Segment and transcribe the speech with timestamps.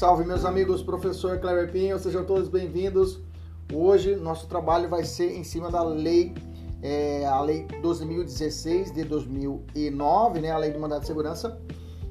[0.00, 3.20] Salve, meus amigos, professor Cleber Pinho, sejam todos bem-vindos.
[3.70, 6.32] Hoje, nosso trabalho vai ser em cima da lei,
[6.80, 11.60] é, a lei 12.016 de 2009, né, a lei do mandato de segurança,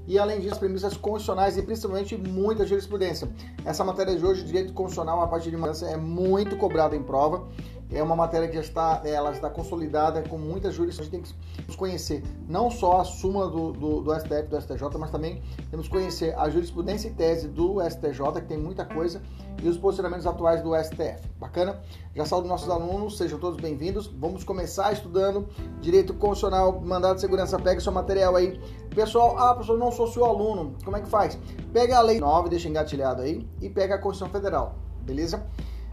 [0.05, 3.27] e além disso, premissas constitucionais e principalmente muita jurisprudência.
[3.65, 7.47] Essa matéria de hoje, direito constitucional, a partir de mudança, é muito cobrada em prova
[7.91, 10.99] é uma matéria que já está, ela está consolidada com muitas jurisprudências.
[10.99, 14.97] A gente tem que conhecer não só a súmula do, do, do STF do STJ,
[14.99, 19.21] mas também temos que conhecer a jurisprudência e tese do STJ, que tem muita coisa,
[19.63, 21.27] e os posicionamentos atuais do STF.
[21.39, 21.81] Bacana?
[22.15, 24.07] Já saúdo nossos alunos, sejam todos bem-vindos.
[24.07, 25.47] Vamos começar estudando
[25.81, 27.57] Direito Constitucional, Mandado de Segurança.
[27.57, 28.59] Pega seu material aí.
[28.93, 30.75] Pessoal, ah, professor, não sou seu aluno.
[30.83, 31.39] Como é que faz?
[31.73, 34.75] Pega a Lei 9, deixa engatilhado aí, e pega a Constituição Federal.
[35.01, 35.43] Beleza?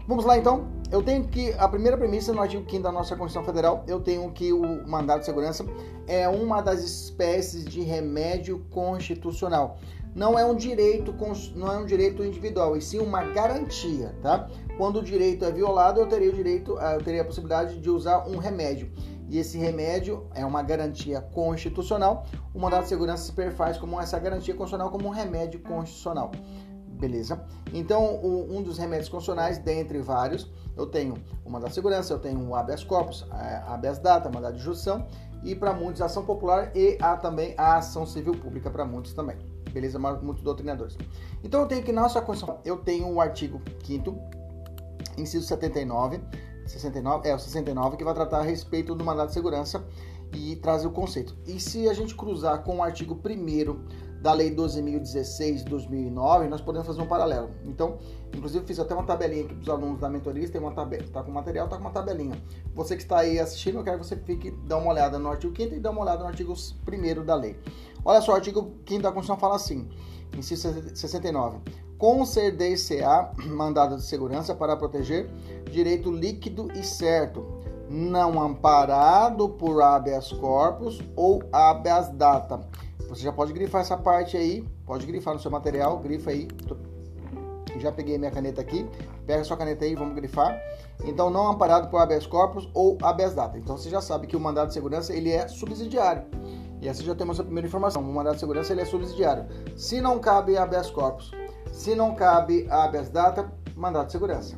[0.07, 0.69] Vamos lá então.
[0.89, 4.31] Eu tenho que a primeira premissa no artigo 5 da nossa Constituição Federal, eu tenho
[4.31, 5.65] que o mandado de segurança
[6.07, 9.77] é uma das espécies de remédio constitucional.
[10.15, 11.13] Não é um direito,
[11.53, 14.47] não é um direito individual, e sim uma garantia, tá?
[14.77, 18.25] Quando o direito é violado, eu teria o direito, eu teria a possibilidade de usar
[18.29, 18.89] um remédio.
[19.29, 22.25] E esse remédio é uma garantia constitucional.
[22.53, 26.31] O mandado de segurança se perfaz como essa garantia constitucional como um remédio constitucional.
[26.97, 27.39] Beleza?
[27.73, 31.15] Então, um dos remédios constitucionais, dentre vários, eu tenho
[31.45, 35.05] o mandado de segurança, eu tenho o habeas corpus, a habeas data, mandado de junção,
[35.43, 39.37] e para muitos ação popular e há também a ação civil pública para muitos também.
[39.71, 39.99] Beleza?
[39.99, 40.97] Muitos doutrinadores.
[41.43, 44.17] Então, eu tenho que na nossa Constituição, eu tenho o artigo 5
[45.17, 46.19] inciso 79,
[46.65, 49.85] 69, é o 69, que vai tratar a respeito do mandado de segurança
[50.33, 51.35] e trazer o conceito.
[51.45, 56.61] E se a gente cruzar com o artigo 1 da Lei 12.016 de 2009, nós
[56.61, 57.51] podemos fazer um paralelo.
[57.65, 57.97] Então,
[58.35, 61.23] inclusive fiz até uma tabelinha aqui para os alunos da mentoria, tem uma tabela, tá
[61.23, 62.41] com material, tá com uma tabelinha.
[62.73, 65.55] Você que está aí assistindo, eu quero que você fique, dá uma olhada no artigo
[65.55, 67.59] 5 e dá uma olhada no artigo 1 da lei.
[68.03, 69.87] Olha só, o artigo 5 da Constituição fala assim,
[70.35, 71.59] inciso 69,
[71.97, 75.29] conceder-se-á mandado de segurança para proteger
[75.71, 77.45] direito líquido e certo,
[77.89, 82.59] não amparado por habeas corpus ou habeas data
[83.07, 86.47] você já pode grifar essa parte aí, pode grifar no seu material, grifa aí.
[87.77, 88.89] Já peguei minha caneta aqui,
[89.25, 90.59] pega sua caneta aí, vamos grifar.
[91.05, 93.57] Então, não amparado por habeas corpus ou habeas data.
[93.57, 96.23] Então, você já sabe que o mandado de segurança ele é subsidiário.
[96.81, 98.01] E assim já temos a primeira informação.
[98.01, 99.45] O mandado de segurança ele é subsidiário.
[99.75, 101.31] Se não cabe habeas corpus,
[101.71, 104.57] se não cabe habeas data, mandado de segurança.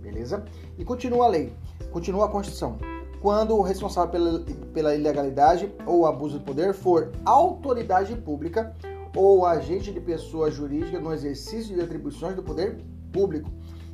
[0.00, 0.44] Beleza?
[0.76, 1.52] E continua a lei,
[1.92, 2.76] continua a Constituição
[3.20, 8.74] quando o responsável pela, pela ilegalidade ou abuso de poder for autoridade pública
[9.16, 12.78] ou agente de pessoa jurídica no exercício de atribuições do poder
[13.12, 13.50] público.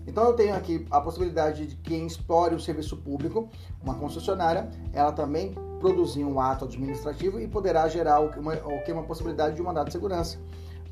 [0.07, 3.49] Então eu tenho aqui a possibilidade de quem explore o serviço público,
[3.83, 8.93] uma concessionária, ela também produzir um ato administrativo e poderá gerar o que uma, que
[8.93, 10.39] uma possibilidade de um mandado de segurança.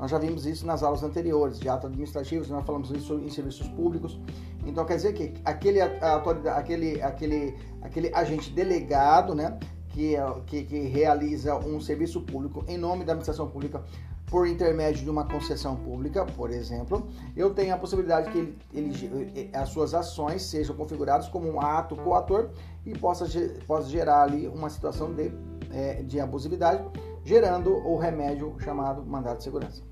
[0.02, 3.68] Nós já vimos isso nas aulas anteriores, de atos administrativos, nós falamos isso em serviços
[3.68, 4.18] públicos.
[4.66, 11.54] Então quer dizer que aquele, aquele, aquele, aquele agente delegado, né, que, que, que realiza
[11.54, 13.80] um serviço público em nome da administração pública
[14.26, 19.50] por intermédio de uma concessão pública, por exemplo, eu tenho a possibilidade que ele, ele,
[19.52, 22.50] as suas ações sejam configuradas como um ato coator
[22.84, 23.24] e possa,
[23.68, 25.30] possa gerar ali uma situação de,
[25.70, 26.82] é, de abusividade,
[27.24, 29.82] gerando o remédio chamado mandado de segurança.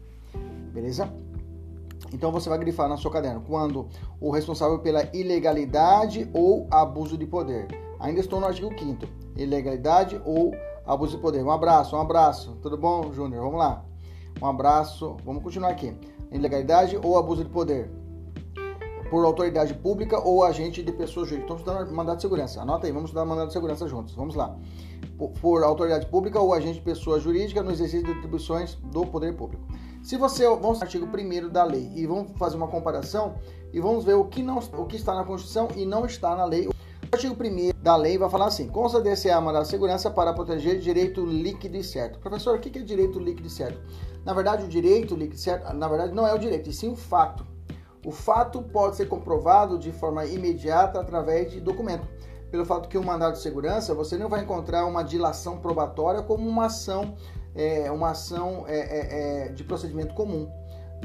[0.73, 1.13] Beleza?
[2.13, 3.89] Então você vai grifar na sua caderno quando
[4.21, 7.69] o responsável pela ilegalidade ou abuso de poder.
[8.01, 10.53] Ainda estou no artigo 5 ilegalidade ou
[10.87, 11.43] abuso de poder.
[11.43, 12.57] Um abraço, um abraço.
[12.63, 13.43] Tudo bom, Júnior?
[13.43, 13.85] Vamos lá.
[14.41, 15.17] Um abraço.
[15.25, 15.95] Vamos continuar aqui.
[16.31, 17.91] Ilegalidade ou abuso de poder.
[19.11, 21.53] Por autoridade pública ou agente de pessoa jurídica.
[21.53, 22.63] Estamos estudando mandado de segurança.
[22.63, 24.15] Anota aí, vamos estudar mandado de segurança juntos.
[24.15, 24.57] Vamos lá.
[25.19, 29.35] Por, por autoridade pública ou agente de pessoa jurídica no exercício de atribuições do poder
[29.35, 29.65] público.
[30.03, 33.35] Se você vamos ao artigo 1 da lei e vamos fazer uma comparação
[33.73, 36.45] e vamos ver o que não o que está na Constituição e não está na
[36.45, 36.69] lei.
[36.69, 36.73] O
[37.13, 41.25] artigo 1 da lei vai falar assim: consta-se a mandado de segurança para proteger direito
[41.25, 42.21] líquido e certo.
[42.21, 43.81] Professor, o que é direito líquido e certo?
[44.25, 46.89] Na verdade, o direito líquido e certo, na verdade, não é o direito, e sim
[46.89, 47.50] o fato.
[48.05, 52.07] O fato pode ser comprovado de forma imediata através de documento.
[52.51, 56.49] Pelo fato que o mandado de segurança, você não vai encontrar uma dilação probatória como
[56.49, 57.15] uma ação,
[57.55, 60.51] é, uma ação é, é, é de procedimento comum,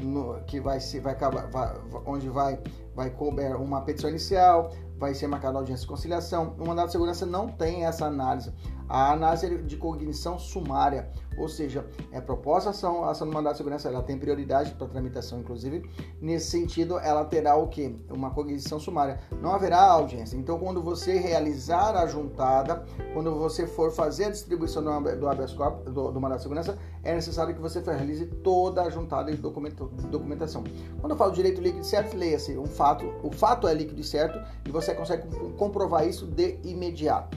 [0.02, 1.72] no, que vai se vai acabar, vai,
[2.04, 2.58] onde vai
[2.96, 6.56] vai couber uma petição inicial, vai ser marcada audiência de conciliação.
[6.58, 8.52] O mandado de segurança não tem essa análise.
[8.88, 13.32] A análise é de cognição sumária, ou seja, é proposta a ação, a ação do
[13.32, 15.88] mandado de segurança, ela tem prioridade para tramitação, inclusive.
[16.20, 17.94] Nesse sentido, ela terá o que?
[18.10, 19.18] Uma cognição sumária.
[19.40, 20.36] Não haverá audiência.
[20.36, 25.92] Então, quando você realizar a juntada, quando você for fazer a distribuição do, habeas corpus,
[25.92, 30.64] do, do mandado de segurança, é necessário que você realize toda a juntada de, documentação.
[31.00, 34.04] Quando eu falo direito líquido e certo, leia-se um fato, o fato é líquido e
[34.04, 37.36] certo, e você consegue comprovar isso de imediato.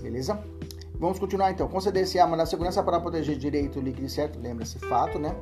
[0.00, 0.38] Beleza?
[0.98, 1.66] Vamos continuar então.
[1.68, 5.34] Conceder-se a de segurança para proteger direito líquido certo, lembra-se, fato, né?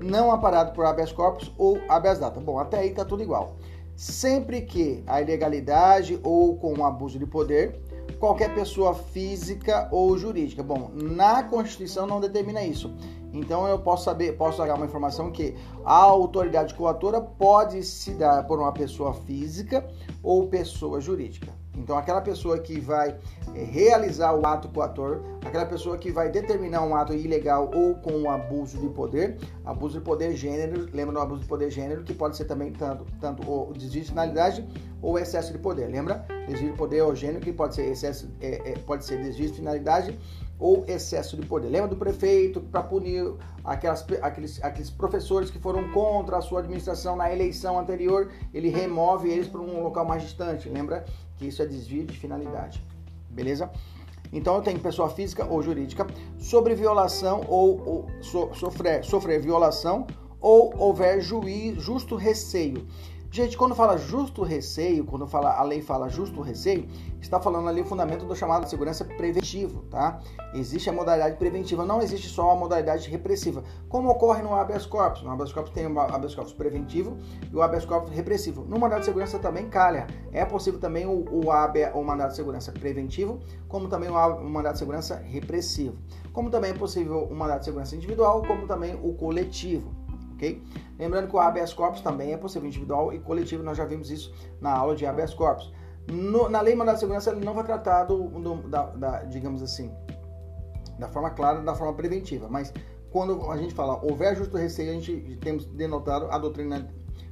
[0.00, 2.38] Não amparado por habeas corpus ou habeas data.
[2.38, 3.56] Bom, até aí tá tudo igual.
[3.94, 7.80] Sempre que a ilegalidade ou com abuso de poder,
[8.18, 10.62] qualquer pessoa física ou jurídica.
[10.62, 12.94] Bom, na Constituição não determina isso.
[13.32, 15.54] Então eu posso saber, posso dar uma informação que
[15.84, 19.86] a autoridade coatora pode se dar por uma pessoa física
[20.22, 21.52] ou pessoa jurídica.
[21.76, 23.16] Então, aquela pessoa que vai
[23.54, 28.12] é, realizar o ato coator, aquela pessoa que vai determinar um ato ilegal ou com
[28.12, 32.14] um abuso de poder, abuso de poder gênero, lembra do abuso de poder gênero, que
[32.14, 34.66] pode ser também tanto, tanto o desvio de finalidade
[35.02, 36.26] ou excesso de poder, lembra?
[36.48, 39.54] Desvio de poder ou gênero, que pode ser excesso, é, é, pode ser desvio de
[39.54, 40.18] finalidade
[40.58, 41.68] ou excesso de poder.
[41.68, 47.14] Lembra do prefeito para punir aquelas, aqueles, aqueles professores que foram contra a sua administração
[47.14, 50.68] na eleição anterior, ele remove eles para um local mais distante.
[50.68, 51.04] Lembra
[51.36, 52.82] que isso é desvio de finalidade.
[53.30, 53.70] Beleza?
[54.32, 56.06] Então eu tenho pessoa física ou jurídica
[56.38, 60.06] sobre violação ou, ou so, sofrer, sofrer violação
[60.40, 62.86] ou houver juiz, justo receio
[63.36, 66.88] Gente, quando fala justo receio, quando fala, a lei fala justo receio,
[67.20, 70.20] está falando ali o fundamento do chamado segurança preventivo, tá?
[70.54, 75.22] Existe a modalidade preventiva, não existe só a modalidade repressiva, como ocorre no habeas corpus.
[75.22, 77.18] No habeas corpus tem o habeas corpus preventivo
[77.52, 78.64] e o habeas corpus repressivo.
[78.64, 80.06] No mandado de segurança também calha.
[80.32, 84.48] É possível também o, o, habeas, o mandado de segurança preventivo, como também o, o
[84.48, 85.98] mandado de segurança repressivo.
[86.32, 90.06] Como também é possível o mandado de segurança individual, como também o coletivo
[90.36, 90.62] ok?
[90.98, 94.32] Lembrando que o habeas corpus também é possível individual e coletivo, nós já vimos isso
[94.60, 95.72] na aula de habeas corpus.
[96.10, 99.62] No, na lei mandado de segurança ele não vai tratar do, do da, da, digamos
[99.62, 99.92] assim,
[100.98, 102.72] da forma clara, da forma preventiva, mas
[103.10, 106.88] quando a gente fala houver justo receio, a gente temos denotado a doutrina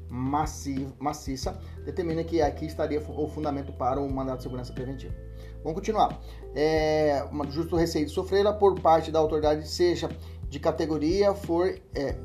[0.09, 5.15] massiva, maciça, determina que aqui estaria o fundamento para o mandato de segurança preventiva.
[5.63, 6.21] Vamos continuar.
[6.55, 10.09] É, justo receio de sofrê-la por parte da autoridade, seja
[10.49, 12.17] de categoria, for é,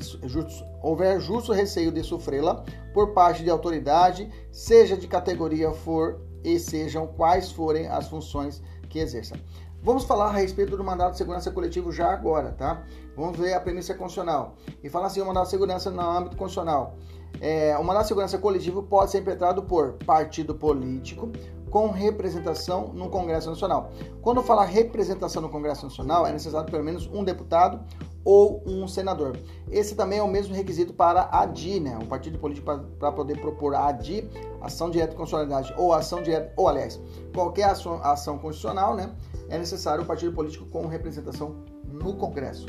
[0.00, 6.58] justo, houver justo receio de sofrê-la por parte de autoridade, seja de categoria for e
[6.58, 9.36] sejam quais forem as funções que exerça.
[9.82, 12.82] Vamos falar a respeito do mandato de segurança coletivo já agora, tá?
[13.16, 14.56] Vamos ver a premissa constitucional.
[14.82, 16.96] E fala assim, o mandato de segurança no âmbito constitucional.
[17.40, 21.30] É, o mandato de segurança coletivo pode ser impetrado por partido político,
[21.70, 23.92] com representação no Congresso Nacional.
[24.20, 27.80] Quando fala representação no Congresso Nacional, é necessário pelo menos um deputado
[28.28, 29.38] ou um senador.
[29.70, 31.98] Esse também é o mesmo requisito para a ADI, né?
[31.98, 34.28] O partido político para poder propor a ADI,
[34.60, 37.00] ação direta de constitucionalidade ou ação direta, ou aliás,
[37.32, 39.10] qualquer ação, ação constitucional, né?
[39.48, 41.56] É necessário o partido político com representação
[41.90, 42.66] no Congresso.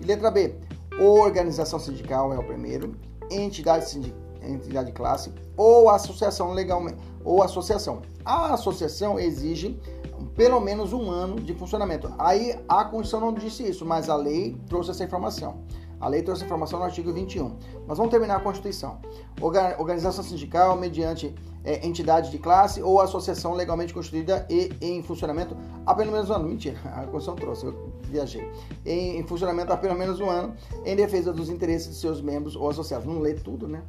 [0.00, 0.56] E letra B,
[0.98, 2.96] organização sindical é o primeiro,
[3.30, 8.02] entidade sindical entidade de classe ou associação legalmente ou associação.
[8.24, 9.78] A associação exige
[10.38, 12.14] pelo menos um ano de funcionamento.
[12.16, 15.64] Aí a Constituição não disse isso, mas a lei trouxe essa informação.
[16.00, 17.56] A lei trouxe informação no artigo 21.
[17.88, 19.00] Mas vamos terminar a Constituição.
[19.78, 25.92] Organização sindical mediante é, entidade de classe ou associação legalmente constituída e em funcionamento há
[25.92, 26.48] pelo menos um ano.
[26.48, 28.48] Mentira, a Constituição trouxe, eu viajei.
[28.86, 30.54] Em, em funcionamento há pelo menos um ano
[30.84, 33.04] em defesa dos interesses de seus membros ou associados.
[33.04, 33.82] Não lê tudo, né?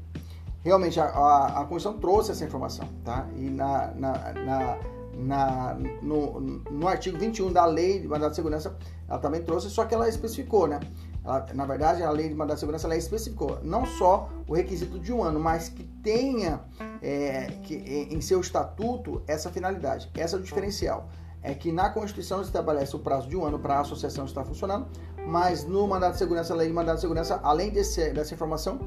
[0.63, 3.27] Realmente, a, a, a Constituição trouxe essa informação, tá?
[3.38, 4.77] E na, na, na
[5.19, 8.75] na, no, no artigo 21 da Lei de Mandado de Segurança,
[9.07, 10.79] ela também trouxe, só que ela especificou, né?
[11.23, 14.97] Ela, na verdade, a Lei de Mandado de Segurança ela especificou não só o requisito
[14.99, 16.61] de um ano, mas que tenha
[17.01, 17.75] é, que,
[18.09, 20.09] em seu estatuto essa finalidade.
[20.15, 21.09] Essa é o diferencial.
[21.41, 24.43] É que na Constituição se estabelece o prazo de um ano para a associação estar
[24.43, 24.88] funcionando,
[25.25, 28.79] mas no Mandado de Segurança, a Lei de Mandado de Segurança, além desse, dessa informação,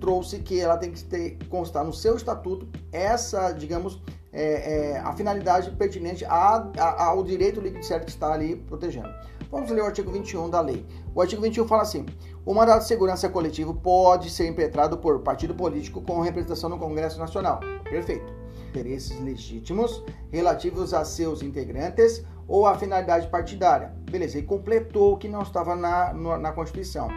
[0.00, 4.00] trouxe que ela tem que ter, constar no seu estatuto essa, digamos,
[4.38, 9.08] é, é, a finalidade pertinente a, a, ao direito líquido certo que está ali protegendo.
[9.50, 10.86] Vamos ler o artigo 21 da lei.
[11.14, 12.06] O artigo 21 fala assim:
[12.44, 17.18] o mandato de segurança coletivo pode ser impetrado por partido político com representação no Congresso
[17.18, 17.58] Nacional.
[17.84, 18.32] Perfeito.
[18.68, 23.94] Interesses legítimos relativos a seus integrantes ou a finalidade partidária.
[24.10, 27.08] Beleza, e completou o que não estava na, na Constituição.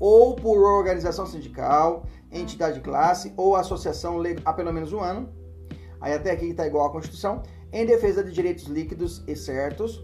[0.00, 5.28] Ou por organização sindical, entidade de classe ou associação há pelo menos um ano.
[6.00, 7.42] Aí até aqui está igual à Constituição.
[7.72, 10.02] Em defesa de direitos líquidos e certos,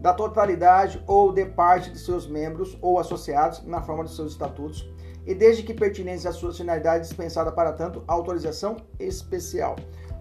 [0.00, 4.88] da totalidade ou de parte de seus membros ou associados na forma de seus estatutos,
[5.26, 9.76] e desde que pertinentes às suas finalidades dispensada para tanto autorização especial.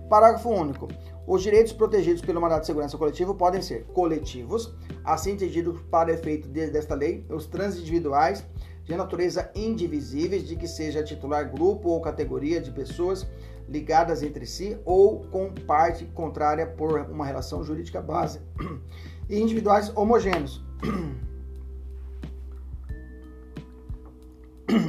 [0.09, 0.87] Parágrafo único.
[1.25, 6.47] Os direitos protegidos pelo mandato de segurança coletivo podem ser coletivos, assim entendido para efeito
[6.47, 8.45] desta lei, os transindividuais
[8.87, 13.27] de natureza indivisíveis, de que seja titular grupo ou categoria de pessoas
[13.67, 18.39] ligadas entre si ou com parte contrária por uma relação jurídica base,
[19.29, 20.63] e individuais homogêneos.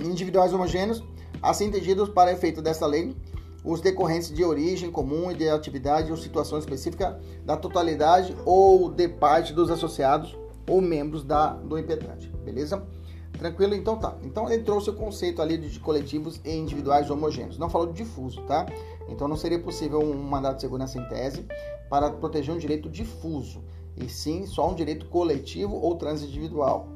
[0.04, 1.02] individuais homogêneos,
[1.42, 3.16] assim entendidos para efeito desta lei,
[3.64, 9.08] os decorrentes de origem comum e de atividade ou situação específica da totalidade ou de
[9.08, 10.38] parte dos associados
[10.68, 12.86] ou membros da, do impetrante, beleza?
[13.32, 13.74] Tranquilo?
[13.74, 14.16] Então tá.
[14.22, 17.58] Então ele trouxe o conceito ali de coletivos e individuais homogêneos.
[17.58, 18.66] Não falou de difuso, tá?
[19.08, 21.46] Então não seria possível um mandato de segurança em tese
[21.88, 23.62] para proteger um direito difuso,
[23.96, 26.88] e sim só um direito coletivo ou transindividual.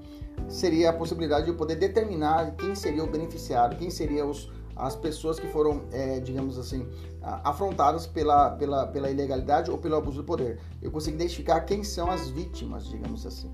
[0.49, 4.31] Seria a possibilidade de poder determinar quem seria o beneficiário, quem seriam
[4.75, 6.87] as pessoas que foram, é, digamos assim,
[7.23, 10.59] afrontadas pela, pela, pela ilegalidade ou pelo abuso do poder.
[10.81, 13.51] Eu consigo identificar quem são as vítimas, digamos assim.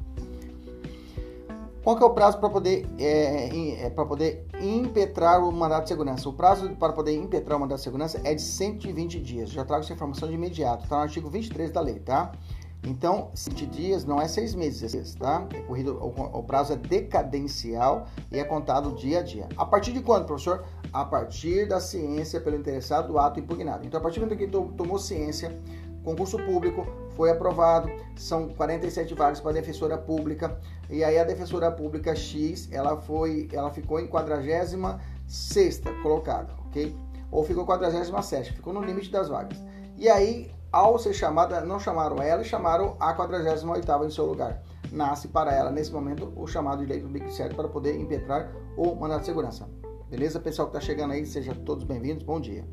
[1.83, 5.89] Qual que é o prazo para poder, é, é, para poder impetrar o mandato de
[5.89, 6.29] segurança?
[6.29, 9.51] O prazo para poder impetrar o mandato de segurança é de 120 dias.
[9.51, 10.85] Já trago essa informação de imediato.
[10.85, 12.33] Está no artigo 23 da lei, tá?
[12.85, 15.47] Então, 20 dias não é seis meses, tá?
[15.53, 19.49] É corrido, o, o, prazo é decadencial e é contado dia a dia.
[19.57, 20.65] A partir de quando, professor?
[20.93, 23.87] A partir da ciência pelo interessado do ato impugnado.
[23.87, 25.59] Então, a partir do momento que tomou ciência,
[26.05, 26.87] concurso público
[27.19, 30.57] foi aprovado, são 47 vagas para defensora pública,
[30.89, 34.77] e aí a defensora pública X, ela foi, ela ficou em 46
[36.01, 36.97] colocada, ok?
[37.33, 39.59] Ou ficou 47, ficou no limite das vagas.
[39.97, 44.63] E aí ao ser chamada, não chamaram ela chamaram a 48ª em seu lugar.
[44.93, 49.21] Nasce para ela, nesse momento, o chamado de leito sério para poder impetrar o mandato
[49.21, 49.69] de segurança.
[50.09, 52.65] Beleza, pessoal que está chegando aí, sejam todos bem-vindos, bom dia.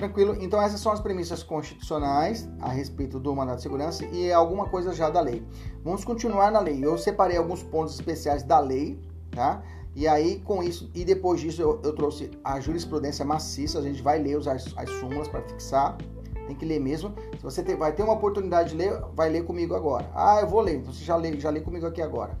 [0.00, 0.34] Tranquilo?
[0.40, 4.94] Então essas são as premissas constitucionais a respeito do mandato de segurança e alguma coisa
[4.94, 5.46] já da lei.
[5.84, 6.82] Vamos continuar na lei.
[6.82, 8.98] Eu separei alguns pontos especiais da lei,
[9.30, 9.62] tá?
[9.94, 13.78] E aí, com isso, e depois disso, eu, eu trouxe a jurisprudência maciça.
[13.78, 15.98] A gente vai ler os, as, as súmulas para fixar,
[16.46, 17.12] tem que ler mesmo.
[17.36, 20.10] Se você ter, vai ter uma oportunidade de ler, vai ler comigo agora.
[20.14, 22.38] Ah, eu vou ler, então você já lê, já lê comigo aqui agora.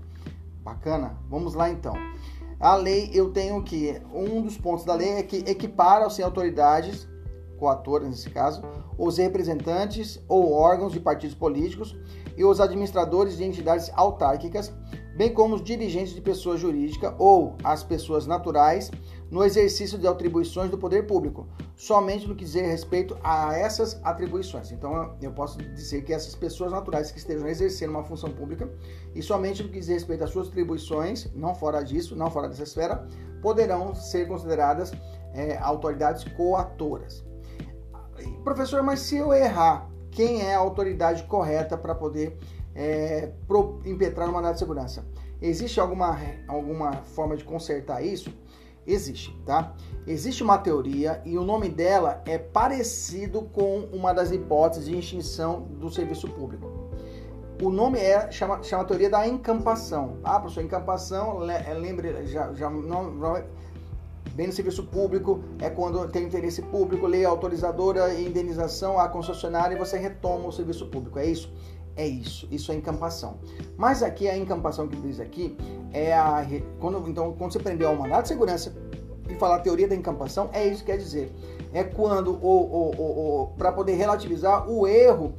[0.64, 1.14] Bacana?
[1.28, 1.92] Vamos lá então.
[2.58, 7.06] A lei, eu tenho que um dos pontos da lei é que equipara sem autoridades,
[7.60, 8.62] coatores nesse caso,
[8.98, 11.94] os representantes ou órgãos de partidos políticos
[12.36, 14.72] e os administradores de entidades autárquicas,
[15.16, 18.90] bem como os dirigentes de pessoa jurídica ou as pessoas naturais
[19.30, 24.72] no exercício de atribuições do poder público, somente no que diz respeito a essas atribuições.
[24.72, 28.68] Então, eu posso dizer que essas pessoas naturais que estejam exercendo uma função pública
[29.14, 32.64] e somente no que diz respeito às suas atribuições, não fora disso, não fora dessa
[32.64, 33.06] esfera,
[33.40, 34.92] poderão ser consideradas
[35.32, 37.29] é, autoridades coatoras.
[38.44, 42.36] Professor, mas se eu errar, quem é a autoridade correta para poder
[42.74, 43.30] é,
[43.84, 45.04] impetrar o mandato de segurança?
[45.40, 48.32] Existe alguma, alguma forma de consertar isso?
[48.86, 49.74] Existe, tá?
[50.06, 55.62] Existe uma teoria e o nome dela é parecido com uma das hipóteses de extinção
[55.62, 56.90] do serviço público.
[57.62, 60.18] O nome é chama, chama teoria da encampação.
[60.24, 63.12] Ah, professor, encampação, é, lembre, já, já não,
[64.34, 69.74] bem no serviço público é quando tem interesse público, lei autorizadora e indenização à concessionária
[69.74, 71.18] e você retoma o serviço público.
[71.18, 71.52] É isso?
[71.96, 73.38] É isso, isso é encampação.
[73.76, 75.56] Mas aqui a encampação que diz aqui
[75.92, 76.46] é a
[76.78, 78.74] quando então quando você prendeu o mandato de segurança
[79.28, 81.32] e falar a teoria da encampação, é isso que quer dizer.
[81.72, 85.34] É quando o, o, o, o para poder relativizar o erro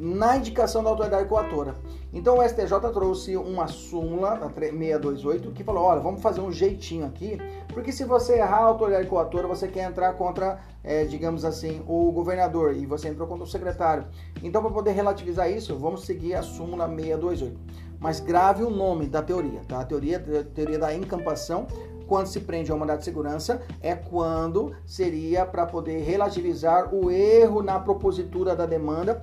[0.00, 1.74] na indicação da autoridade coatora.
[2.10, 7.04] Então o STJ trouxe uma súmula, a 628, que falou: olha, vamos fazer um jeitinho
[7.04, 7.38] aqui,
[7.68, 12.10] porque se você errar a autoridade coatora, você quer entrar contra, é, digamos assim, o
[12.10, 14.06] governador e você entrou contra o secretário.
[14.42, 17.60] Então, para poder relativizar isso, vamos seguir a súmula 628.
[18.00, 19.80] Mas grave o nome da teoria, tá?
[19.80, 21.66] A teoria, a teoria da encampação
[22.06, 27.62] quando se prende ao mandado de segurança é quando seria para poder relativizar o erro
[27.62, 29.20] na propositura da demanda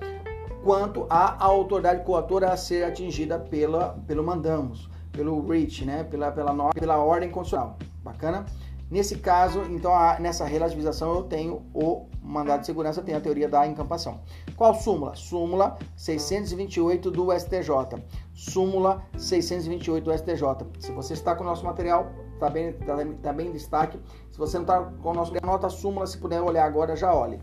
[0.62, 6.04] quanto à autoridade coatora a ser atingida pela, pelo mandamos, pelo REACH, né?
[6.04, 7.78] pela, pela, pela ordem constitucional.
[8.02, 8.46] Bacana?
[8.90, 13.46] Nesse caso, então, a, nessa relativização eu tenho o mandado de segurança, tem a teoria
[13.46, 14.20] da encampação.
[14.56, 15.14] Qual súmula?
[15.14, 18.02] Súmula 628 do STJ.
[18.32, 20.42] Súmula 628 do STJ.
[20.80, 24.00] Se você está com o nosso material, está bem, tá, tá bem em destaque.
[24.30, 27.12] Se você não está com o nosso anota a súmula, se puder olhar agora, já
[27.14, 27.38] olhe.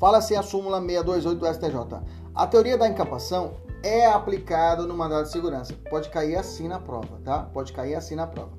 [0.00, 2.02] Fala-se a súmula 628 do STJ.
[2.34, 3.52] A teoria da encapação
[3.82, 5.74] é aplicada no mandado de segurança.
[5.90, 7.42] Pode cair assim na prova, tá?
[7.42, 8.58] Pode cair assim na prova.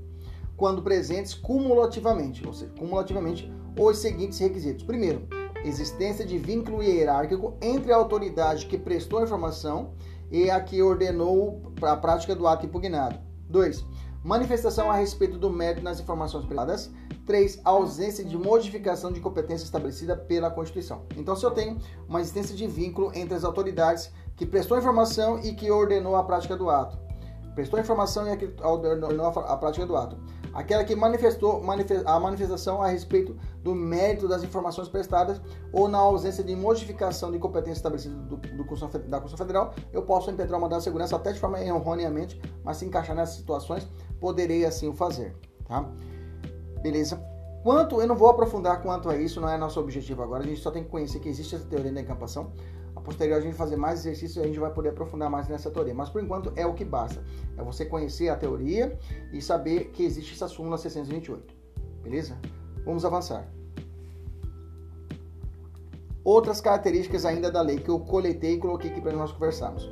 [0.55, 4.83] Quando presentes cumulativamente, ou seja, cumulativamente os seguintes requisitos.
[4.83, 5.27] Primeiro,
[5.65, 9.95] existência de vínculo hierárquico entre a autoridade que prestou a informação
[10.29, 13.19] e a que ordenou a prática do ato impugnado.
[13.50, 13.83] 2
[14.24, 16.91] manifestação a respeito do mérito nas informações privadas.
[17.31, 17.61] 3.
[17.63, 21.03] Ausência de modificação de competência estabelecida pela Constituição.
[21.15, 25.39] Então, se eu tenho uma existência de vínculo entre as autoridades que prestou a informação
[25.39, 27.00] e que ordenou a prática do ato.
[27.55, 30.17] Prestou a informação e a que ordenou a prática do ato
[30.53, 31.63] aquela que manifestou
[32.05, 37.39] a manifestação a respeito do mérito das informações prestadas ou na ausência de modificação de
[37.39, 41.39] competência estabelecida do, do, da Constituição Federal, eu posso impetrar uma de segurança até de
[41.39, 43.88] forma erroneamente, mas se encaixar nessas situações,
[44.19, 45.33] poderei assim o fazer,
[45.65, 45.89] tá?
[46.81, 47.21] Beleza?
[47.63, 50.61] Quanto, eu não vou aprofundar quanto a isso, não é nosso objetivo agora, a gente
[50.61, 52.51] só tem que conhecer que existe essa teoria da encampação,
[52.95, 55.93] a posterior a gente fazer mais exercícios a gente vai poder aprofundar mais nessa teoria.
[55.93, 57.23] Mas por enquanto é o que basta.
[57.57, 58.97] É você conhecer a teoria
[59.33, 61.53] e saber que existe essa súmula 628.
[62.03, 62.38] Beleza?
[62.85, 63.47] Vamos avançar.
[66.23, 69.89] Outras características ainda da lei que eu coletei e coloquei aqui para nós conversarmos.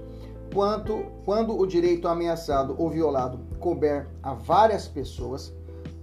[0.54, 5.54] Quanto, quando o direito ameaçado ou violado couber a várias pessoas,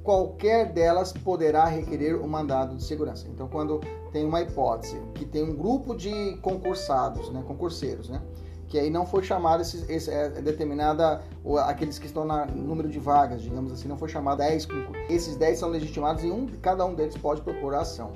[0.07, 3.27] qualquer delas poderá requerer o mandado de segurança.
[3.29, 3.81] Então, quando
[4.13, 8.23] tem uma hipótese que tem um grupo de concursados, né, concurseiros, né,
[8.69, 12.63] que aí não foi chamado esse, esse é, é determinada ou aqueles que estão no
[12.63, 14.69] número de vagas, digamos assim, não foi chamado 10
[15.11, 18.13] Esses 10 são legitimados e um, cada um deles pode propor a ação.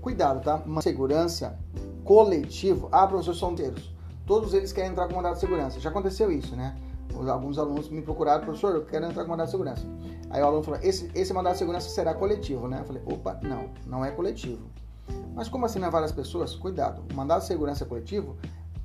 [0.00, 0.62] Cuidado, tá?
[0.64, 1.58] Uma segurança
[2.04, 2.88] coletivo.
[2.92, 3.92] Ah, professor, são inteiros.
[4.24, 5.80] Todos eles querem entrar com mandado de segurança.
[5.80, 6.76] Já aconteceu isso, né?
[7.28, 9.86] Alguns alunos me procuraram, professor, eu quero entrar com mandado de segurança.
[10.30, 12.80] Aí o aluno falou, esse, esse mandado de segurança será coletivo, né?
[12.80, 14.68] Eu falei, opa, não, não é coletivo.
[15.34, 16.54] Mas como assim não é várias pessoas?
[16.54, 18.36] Cuidado, o mandado de segurança coletivo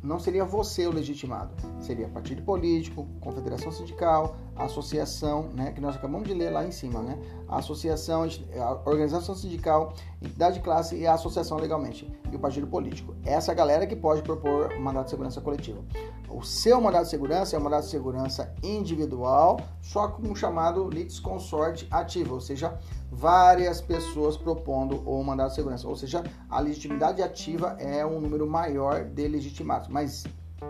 [0.01, 6.27] não seria você o legitimado, seria partido político, confederação sindical, associação, né, que nós acabamos
[6.27, 7.17] de ler lá em cima, né,
[7.47, 12.67] a associação, a organização sindical, entidade de classe e a associação legalmente, e o partido
[12.67, 13.15] político.
[13.23, 15.83] Essa galera que pode propor mandato de segurança coletivo.
[16.29, 20.89] O seu mandato de segurança é um mandato de segurança individual, só com um chamado
[20.89, 22.77] litisconsorte ativo, ou seja,
[23.11, 28.47] várias pessoas propondo o mandato de segurança, ou seja, a legitimidade ativa é um número
[28.47, 30.25] maior de legitimados, mas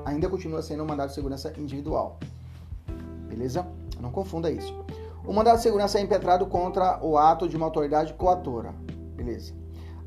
[0.06, 2.20] ainda continua sendo um mandato de segurança individual.
[3.28, 3.68] Beleza?
[4.00, 4.74] Não confunda isso.
[5.26, 8.74] O mandado de segurança é impetrado contra o ato de uma autoridade coatora.
[9.16, 9.54] Beleza?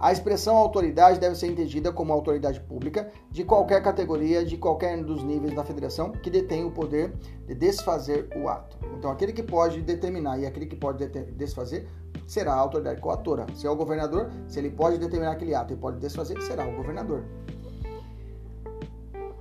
[0.02, 5.22] A expressão autoridade deve ser entendida como autoridade pública de qualquer categoria, de qualquer dos
[5.22, 7.14] níveis da federação que detém o poder
[7.46, 8.76] de desfazer o ato.
[8.98, 11.88] Então, aquele que pode determinar e aquele que pode desfazer
[12.26, 13.46] será a autoridade coatora.
[13.54, 16.74] Se é o governador, se ele pode determinar aquele ato e pode desfazer, será o
[16.74, 17.22] governador.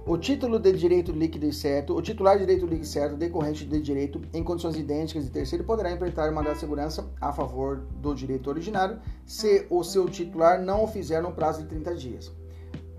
[0.04, 3.66] O título de direito líquido e certo, o titular de direito líquido e certo decorrente
[3.66, 8.16] de direito em condições idênticas de terceiro poderá implementar mandado de segurança a favor do
[8.16, 12.41] direito originário se o seu titular não o fizer no prazo de 30 dias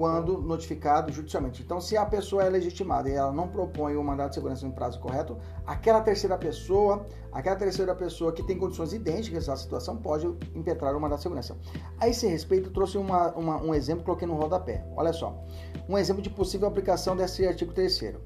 [0.03, 1.63] quando notificado judicialmente.
[1.63, 4.73] Então, se a pessoa é legitimada e ela não propõe o mandado de segurança no
[4.73, 10.27] prazo correto, aquela terceira pessoa, aquela terceira pessoa que tem condições idênticas à situação pode
[10.57, 11.57] impetrar o mandado de segurança.
[12.01, 14.85] A esse respeito, trouxe uma, uma, um exemplo, coloquei no rodapé.
[14.97, 15.41] Olha só,
[15.89, 18.17] um exemplo de possível aplicação desse artigo 3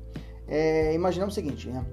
[0.48, 1.84] é, Imaginamos o seguinte, né?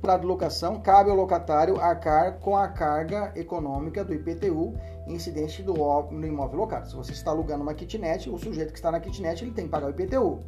[0.00, 4.74] Para locação, cabe ao locatário arcar com a carga econômica do IPTU
[5.06, 6.88] incidente do, no imóvel locado.
[6.88, 9.70] Se você está alugando uma kitnet, o sujeito que está na kitnet ele tem que
[9.70, 10.40] pagar o IPTU.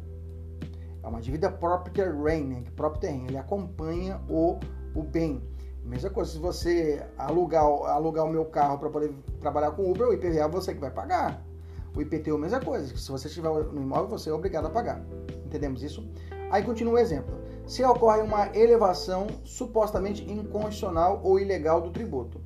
[1.01, 2.63] É uma dívida property rain, né?
[2.75, 4.59] property rain, ele acompanha o,
[4.93, 5.41] o bem.
[5.83, 10.13] Mesma coisa, se você alugar, alugar o meu carro para poder trabalhar com Uber, o
[10.13, 11.43] IPVA você que vai pagar.
[11.95, 12.95] O IPTU, mesma coisa.
[12.95, 15.01] Se você estiver no imóvel, você é obrigado a pagar.
[15.45, 16.07] Entendemos isso?
[16.51, 17.39] Aí continua o exemplo.
[17.65, 22.41] Se ocorre uma elevação supostamente inconstitucional ou ilegal do tributo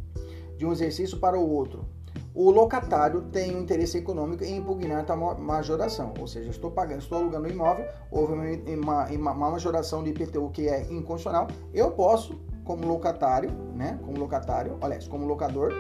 [0.58, 1.86] de um exercício para o outro,
[2.36, 7.20] o locatário tem um interesse econômico em impugnar a majoração, ou seja, estou pagando, estou
[7.20, 12.40] alugando um imóvel, houve uma, uma, uma majoração de IPTU que é inconstitucional, eu posso
[12.64, 14.00] como locatário, né?
[14.04, 15.74] Como locatário, olha, como locador,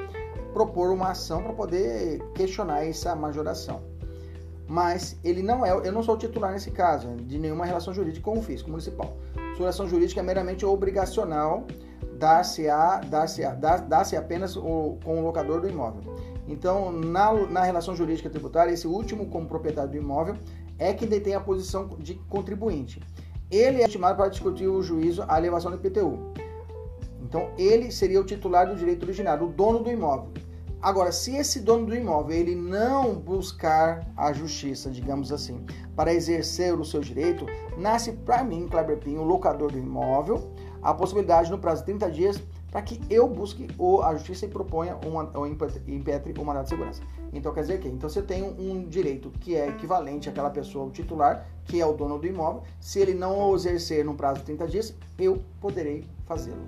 [0.53, 3.81] propor uma ação para poder questionar essa majoração.
[4.67, 8.37] Mas ele não é, eu não sou titular nesse caso, de nenhuma relação jurídica com
[8.37, 9.17] o fisco municipal.
[9.53, 11.65] Sua relação jurídica é meramente obrigacional
[12.17, 13.41] dar-se-á, dar-se
[13.87, 16.32] dar-se apenas o, com o locador do imóvel.
[16.47, 20.35] Então, na, na relação jurídica tributária, esse último, como proprietário do imóvel,
[20.77, 23.01] é quem detém a posição de contribuinte.
[23.49, 26.33] Ele é estimado para discutir o juízo a elevação do IPTU.
[27.21, 30.31] Então, ele seria o titular do direito originário, o dono do imóvel.
[30.81, 36.77] Agora, se esse dono do imóvel ele não buscar a justiça, digamos assim, para exercer
[36.77, 37.45] o seu direito,
[37.77, 40.51] nasce para mim, Kleber Pinho, o locador do imóvel,
[40.81, 44.49] a possibilidade no prazo de 30 dias para que eu busque ou a justiça e
[44.49, 47.03] proponha uma, ou impetre o mandato de segurança.
[47.31, 50.89] Então quer dizer que então você tem um direito que é equivalente àquela pessoa, o
[50.89, 52.63] titular, que é o dono do imóvel.
[52.79, 56.63] Se ele não o exercer no prazo de 30 dias, eu poderei fazê-lo.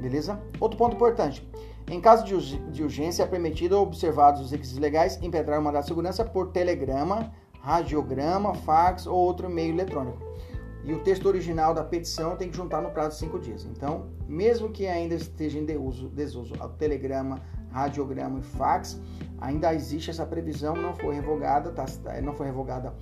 [0.00, 0.40] Beleza?
[0.60, 1.44] Outro ponto importante.
[1.90, 6.24] Em caso de urgência, é permitido, observados os requisitos legais, impetrar o mandato de segurança
[6.24, 10.27] por telegrama, radiograma, fax ou outro meio eletrônico
[10.88, 13.66] e o texto original da petição tem que juntar no prazo de cinco dias.
[13.66, 18.98] Então, mesmo que ainda esteja em desuso, desuso o telegrama, radiograma e fax,
[19.38, 21.84] ainda existe essa previsão, não foi revogada, tá,
[22.22, 22.94] não foi revogada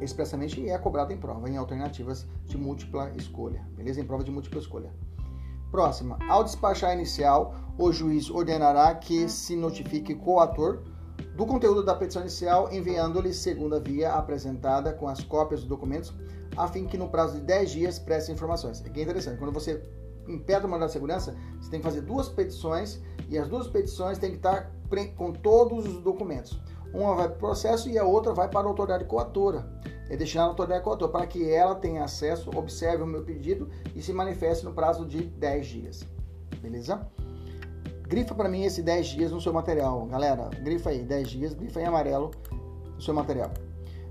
[0.00, 4.00] expressamente e é cobrada em prova, em alternativas de múltipla escolha, beleza?
[4.00, 4.92] Em prova de múltipla escolha.
[5.72, 10.84] Próxima, ao despachar inicial, o juiz ordenará que se notifique coator
[11.36, 16.14] do conteúdo da petição inicial, enviando-lhe segunda via apresentada com as cópias dos documentos
[16.56, 18.82] a fim que no prazo de 10 dias preste informações.
[18.84, 19.82] Aqui é interessante, quando você
[20.26, 24.18] impede o mandado de segurança, você tem que fazer duas petições e as duas petições
[24.18, 24.72] têm que estar
[25.14, 26.58] com todos os documentos.
[26.94, 29.70] Uma vai para o processo e a outra vai para a autoridade coatora.
[30.08, 34.00] É destinada à autoridade coatora para que ela tenha acesso, observe o meu pedido e
[34.00, 36.06] se manifeste no prazo de 10 dias.
[36.62, 37.06] Beleza?
[38.06, 40.06] Grifa para mim esse 10 dias no seu material.
[40.06, 42.30] Galera, grifa aí 10 dias, grifa em amarelo
[42.94, 43.50] no seu material.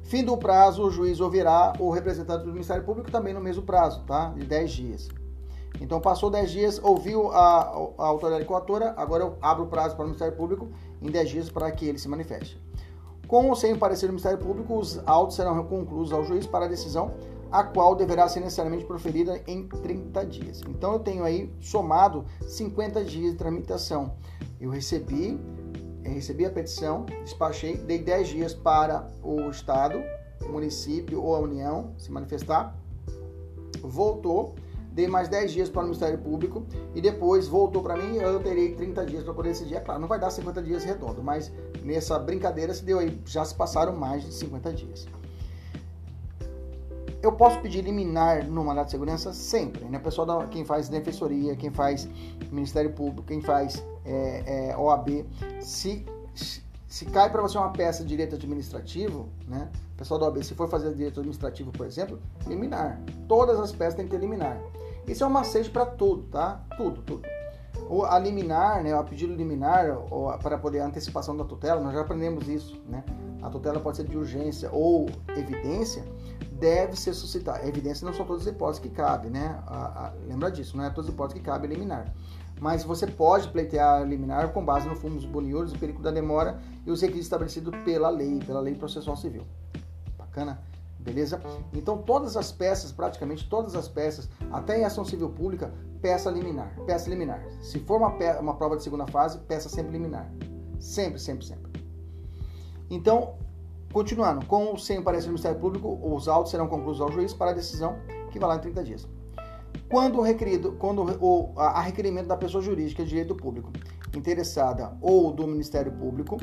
[0.04, 4.04] Fim do prazo, o juiz ouvirá o representante do Ministério Público também no mesmo prazo,
[4.06, 4.30] tá?
[4.30, 5.10] De 10 dias.
[5.80, 7.62] Então, passou 10 dias, ouviu a,
[7.98, 10.70] a autoridade coatora, agora eu abro o prazo para o Ministério Público
[11.02, 12.62] em 10 dias para que ele se manifeste.
[13.28, 16.66] Com ou sem o parecer do Ministério Público, os autos serão concluídos ao juiz para
[16.66, 17.12] a decisão,
[17.52, 20.62] a qual deverá ser necessariamente proferida em 30 dias.
[20.68, 24.16] Então, eu tenho aí somado 50 dias de tramitação.
[24.60, 25.40] Eu recebi
[26.14, 30.02] recebi a petição, despachei, dei 10 dias para o Estado,
[30.44, 32.78] o município ou a União se manifestar,
[33.82, 34.56] voltou,
[34.92, 38.74] dei mais 10 dias para o Ministério Público e depois voltou para mim eu terei
[38.74, 39.76] 30 dias para poder decidir.
[39.76, 41.52] É claro, não vai dar 50 dias redondo, mas
[41.84, 45.08] nessa brincadeira se deu aí, já se passaram mais de 50 dias.
[47.26, 49.98] Eu posso pedir liminar no mandato de segurança sempre, né?
[49.98, 52.08] Pessoal da, quem faz defensoria, quem faz
[52.52, 55.26] Ministério Público, quem faz é, é, OAB,
[55.60, 56.06] se,
[56.88, 59.72] se cai para você uma peça de direito administrativo, né?
[59.98, 63.02] Pessoal da OAB, se for fazer direito administrativo, por exemplo, liminar.
[63.28, 64.62] Todas as peças têm que ter liminar.
[65.08, 66.64] Isso é um macete para tudo, tá?
[66.78, 67.28] Tudo, tudo.
[67.90, 69.98] O, a liminar, né, o pedido liminar
[70.44, 73.04] para poder a antecipação da tutela, nós já aprendemos isso, né?
[73.42, 76.04] A tutela pode ser de urgência ou evidência,
[76.60, 77.68] deve ser suscitada.
[77.68, 79.62] Evidência não são todas as hipóteses que cabe, né?
[79.68, 82.14] A, a, lembra disso, não é todas as hipóteses que cabe eliminar.
[82.60, 86.60] Mas você pode pleitear eliminar com base no fumo dos boniúros, o perigo da demora
[86.86, 89.44] e os requisitos estabelecidos pela lei, pela lei processual civil.
[90.18, 90.62] Bacana?
[91.00, 91.42] Beleza?
[91.74, 96.74] Então todas as peças, praticamente todas as peças, até em ação civil pública, peça liminar.
[96.86, 97.44] Peça liminar.
[97.62, 100.32] Se for uma, uma prova de segunda fase, peça sempre liminar.
[100.80, 101.84] Sempre, sempre, sempre.
[102.90, 103.36] Então,
[103.96, 107.34] Continuando, com ou sem o parecer do Ministério Público, os autos serão concluídos ao juiz
[107.34, 107.96] para a decisão
[108.30, 109.08] que vai lá em 30 dias.
[109.90, 113.72] Quando, requerido, quando o, a requerimento da pessoa jurídica de direito público
[114.14, 116.38] interessada ou do Ministério Público,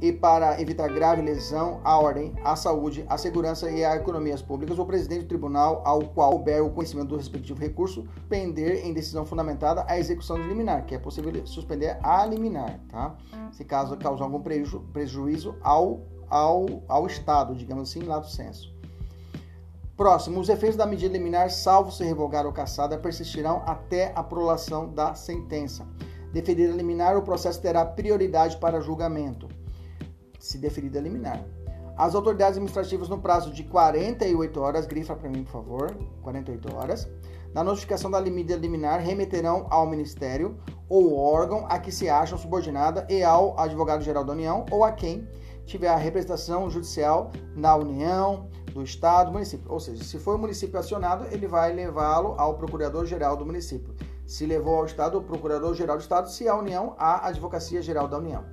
[0.00, 4.78] e para evitar grave lesão à ordem, à saúde, à segurança e às economias públicas,
[4.78, 9.26] o presidente do tribunal ao qual houver o conhecimento do respectivo recurso pender em decisão
[9.26, 13.14] fundamentada a execução de liminar, que é possível suspender a liminar, tá?
[13.52, 18.76] Se caso causar algum preju prejuízo ao ao, ao Estado, digamos assim, lato senso.
[19.96, 24.88] Próximo, os efeitos da medida liminar, salvo se revogar ou cassada, persistirão até a prolação
[24.92, 25.84] da sentença.
[26.32, 29.48] Deferida liminar, o processo terá prioridade para julgamento.
[30.38, 31.44] Se deferida liminar.
[31.96, 37.08] As autoridades administrativas, no prazo de 48 horas, grifa para mim, por favor, 48 horas,
[37.52, 40.56] na notificação da medida liminar, remeterão ao Ministério
[40.88, 45.26] ou órgão a que se acham subordinada e ao Advogado-Geral da União ou a quem
[45.68, 49.70] tiver a representação judicial na União, do Estado, município.
[49.70, 53.94] Ou seja, se for o município acionado, ele vai levá-lo ao Procurador-Geral do município.
[54.26, 56.28] Se levou ao Estado, o Procurador-Geral do Estado.
[56.30, 58.44] Se a União, a Advocacia Geral da União.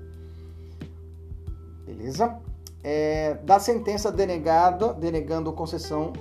[1.85, 2.37] Beleza?
[2.83, 6.13] É, da sentença denegada, denegando concessão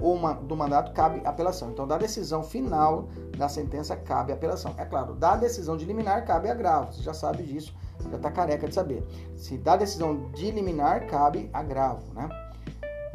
[0.00, 1.70] ou uma, do mandato, cabe apelação.
[1.70, 4.74] Então, da decisão final da sentença, cabe apelação.
[4.76, 6.92] É claro, da decisão de liminar, cabe agravo.
[6.92, 7.74] Você já sabe disso,
[8.10, 9.04] já está careca de saber.
[9.36, 12.28] Se da decisão de liminar, cabe agravo, né?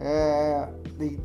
[0.02, 0.70] É,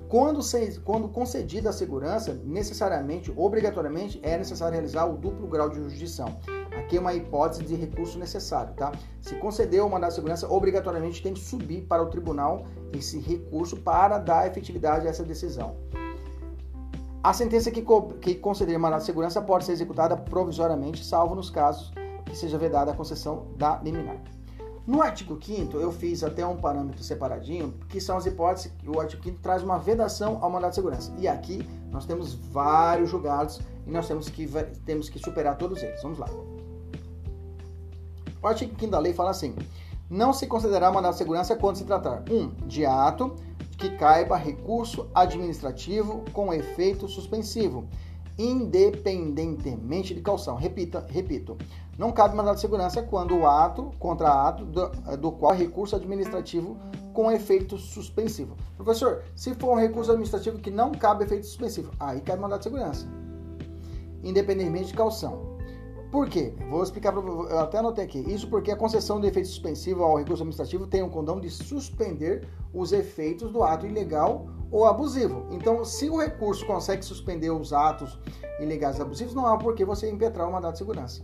[0.09, 5.77] quando, se, quando concedida a segurança, necessariamente, obrigatoriamente, é necessário realizar o duplo grau de
[5.77, 6.41] jurisdição.
[6.77, 8.91] Aqui é uma hipótese de recurso necessário, tá?
[9.21, 13.77] Se concedeu o mandato de segurança, obrigatoriamente tem que subir para o tribunal esse recurso
[13.77, 15.77] para dar efetividade a essa decisão.
[17.23, 17.85] A sentença que,
[18.21, 21.93] que conceder mandato de segurança pode ser executada provisoriamente, salvo nos casos
[22.35, 24.17] que seja vedada a concessão da liminar.
[24.85, 29.01] No artigo 5 eu fiz até um parâmetro separadinho, que são as hipóteses que o
[29.01, 31.15] artigo 5 traz uma vedação ao mandato de segurança.
[31.17, 34.47] E aqui nós temos vários julgados e nós temos que,
[34.85, 36.03] temos que superar todos eles.
[36.03, 36.29] Vamos lá.
[38.43, 39.55] O artigo 5 da lei fala assim:
[40.11, 42.35] não se considerará mandado de segurança quando se tratar 1.
[42.35, 43.35] Um, de ato
[43.79, 47.89] que caiba recurso administrativo com efeito suspensivo,
[48.39, 50.57] independentemente de calção.
[50.57, 51.57] Repita, repito.
[51.97, 56.77] Não cabe mandado de segurança quando o ato contra ato do, do qual recurso administrativo
[57.13, 58.57] com efeito suspensivo.
[58.77, 62.65] Professor, se for um recurso administrativo que não cabe efeito suspensivo, aí cabe mandado de
[62.65, 63.07] segurança.
[64.25, 65.55] Independentemente de calção.
[66.11, 66.55] Por quê?
[66.71, 68.19] Vou explicar para eu até anotei aqui.
[68.21, 72.49] Isso porque a concessão do efeito suspensivo ao recurso administrativo tem um condão de suspender
[72.73, 75.47] os efeitos do ato ilegal ou abusivo.
[75.53, 78.19] Então, se o recurso consegue suspender os atos
[78.59, 81.23] ilegais abusivos, não há por que você impetrar um mandato de segurança.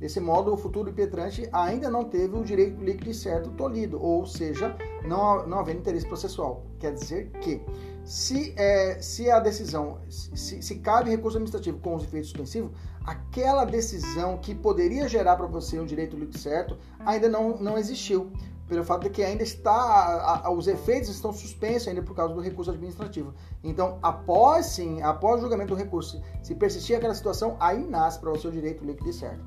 [0.00, 4.76] Desse modo, o futuro impetrante ainda não teve o direito líquido certo tolhido, ou seja,
[5.06, 6.66] não, não havendo interesse processual.
[6.80, 7.62] Quer dizer que
[8.02, 12.72] se, é, se a decisão, se, se cabe recurso administrativo com os efeitos suspensivos,
[13.06, 18.32] aquela decisão que poderia gerar para você um direito líquido certo ainda não, não existiu.
[18.72, 22.32] Pelo fato de que ainda está, a, a, os efeitos estão suspensos ainda por causa
[22.32, 23.34] do recurso administrativo.
[23.62, 28.32] Então, após sim, após o julgamento do recurso, se persistir aquela situação, aí nasce para
[28.32, 29.44] o direito líquido e certo.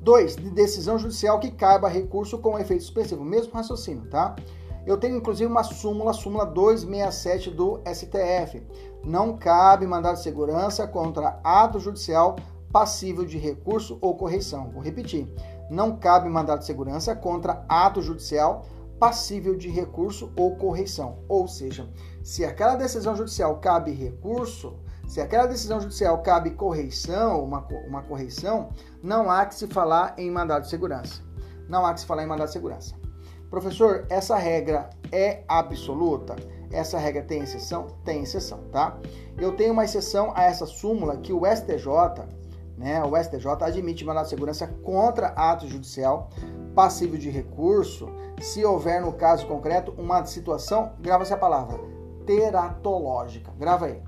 [0.00, 0.36] 2.
[0.36, 3.22] De decisão judicial que caiba recurso com efeito suspensivo.
[3.22, 4.34] Mesmo raciocínio, tá?
[4.86, 8.62] Eu tenho inclusive uma súmula, súmula 267 do STF.
[9.04, 12.36] Não cabe mandado de segurança contra ato judicial
[12.72, 14.70] passível de recurso ou correição.
[14.70, 15.28] Vou repetir.
[15.70, 18.66] Não cabe mandado de segurança contra ato judicial
[18.98, 21.18] passível de recurso ou correição.
[21.28, 21.88] Ou seja,
[22.22, 24.76] se aquela decisão judicial cabe recurso,
[25.06, 28.70] se aquela decisão judicial cabe correição, uma, uma correição,
[29.02, 31.22] não há que se falar em mandado de segurança.
[31.68, 32.94] Não há que se falar em mandado de segurança.
[33.50, 36.36] Professor, essa regra é absoluta?
[36.70, 37.86] Essa regra tem exceção?
[38.04, 38.98] Tem exceção, tá?
[39.38, 42.28] Eu tenho uma exceção a essa súmula que o STJ,
[42.78, 46.30] né, o STJ admite mandado de segurança contra ato judicial
[46.74, 48.08] passível de recurso
[48.40, 51.76] se houver no caso concreto uma situação, grava essa palavra,
[52.24, 53.50] teratológica.
[53.58, 54.00] Grava aí.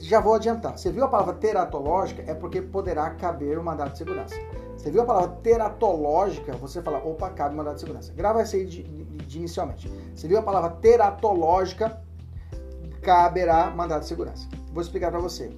[0.00, 0.78] Já vou adiantar.
[0.78, 4.34] Você viu a palavra teratológica é porque poderá caber o mandado de segurança.
[4.74, 8.10] Você viu a palavra teratológica, você fala, opa, cabe mandado de segurança.
[8.14, 9.92] Grava isso aí de, de inicialmente.
[10.14, 12.00] Você viu a palavra teratológica,
[13.02, 14.48] caberá mandado de segurança.
[14.72, 15.50] Vou explicar para você.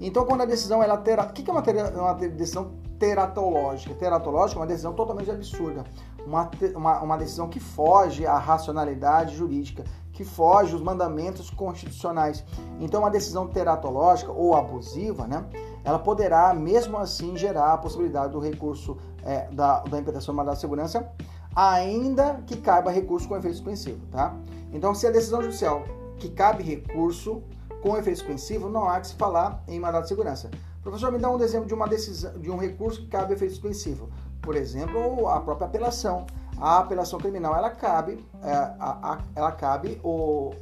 [0.00, 3.94] Então, quando a decisão ela terá, o que é uma, uma decisão teratológica?
[3.94, 5.84] Teratológica é uma decisão totalmente absurda,
[6.24, 12.44] uma, uma, uma decisão que foge à racionalidade jurídica, que foge aos mandamentos constitucionais.
[12.78, 15.44] Então, uma decisão teratológica ou abusiva, né?
[15.84, 20.60] ela poderá, mesmo assim, gerar a possibilidade do recurso é, da, da imputação do de
[20.60, 21.10] segurança,
[21.54, 24.34] ainda que caiba recurso com efeito suspensivo, tá?
[24.72, 25.82] Então, se a decisão judicial
[26.18, 27.42] que cabe recurso
[27.82, 30.50] com efeito suspensivo, não há que se falar em mandado de segurança.
[30.82, 34.08] Professor, me dá um exemplo de uma decisão, de um recurso que cabe efeito suspensivo.
[34.40, 36.26] Por exemplo, a própria apelação.
[36.58, 40.52] A apelação criminal, ela cabe, é, a, a, ela cabe o,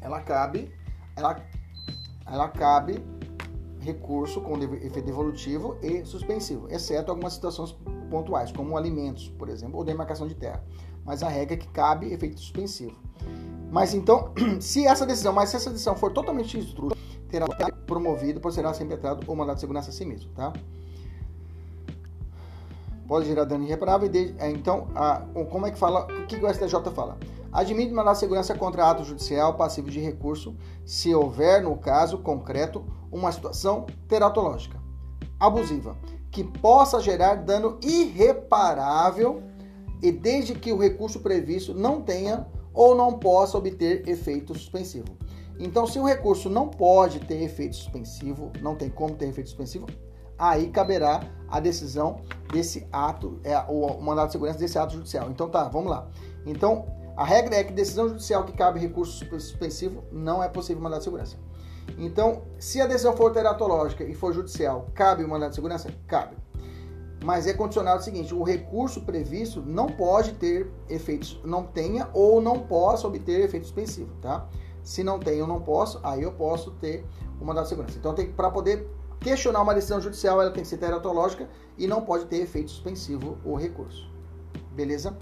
[0.00, 0.72] ela cabe,
[1.16, 1.36] ela,
[2.26, 3.04] ela cabe
[3.80, 7.72] recurso com efeito devolutivo e suspensivo, exceto algumas situações
[8.10, 10.62] pontuais, como alimentos, por exemplo, ou demarcação de terra.
[11.04, 12.96] Mas a regra é que cabe efeito suspensivo.
[13.70, 16.96] Mas então, se essa decisão, mas se essa decisão for totalmente instruída,
[17.28, 17.46] terá
[17.86, 20.52] promovido por será sempre entrado ou mandado de segurança a si mesmo, tá?
[23.08, 24.10] Pode gerar dano irreparável.
[24.12, 26.04] E é, então, a, como é que fala?
[26.04, 27.18] O que o STJ fala?
[27.50, 33.30] Admite mandar segurança contra ato judicial passivo de recurso se houver, no caso concreto, uma
[33.30, 34.80] situação teratológica
[35.38, 35.96] abusiva
[36.30, 39.42] que possa gerar dano irreparável
[40.02, 45.16] e desde que o recurso previsto não tenha ou não possa obter efeito suspensivo.
[45.58, 49.86] Então, se o recurso não pode ter efeito suspensivo, não tem como ter efeito suspensivo,
[50.38, 52.20] aí caberá a decisão
[52.52, 55.30] desse ato, é, o mandado de segurança desse ato judicial.
[55.30, 56.08] Então tá, vamos lá.
[56.44, 56.86] Então,
[57.16, 61.04] a regra é que decisão judicial que cabe recurso suspensivo não é possível mandado de
[61.04, 61.36] segurança.
[61.98, 65.92] Então, se a decisão for teratológica e for judicial, cabe o mandado de segurança?
[66.06, 66.41] Cabe.
[67.24, 72.40] Mas é condicionado o seguinte: o recurso previsto não pode ter efeitos, não tenha ou
[72.40, 74.48] não possa obter efeito suspensivo, tá?
[74.82, 77.04] Se não tem ou não posso, aí eu posso ter
[77.40, 77.96] o mandado de segurança.
[77.98, 78.88] Então, para poder
[79.20, 83.38] questionar uma decisão judicial, ela tem que ser teratológica e não pode ter efeito suspensivo
[83.44, 84.10] o recurso.
[84.72, 85.16] Beleza?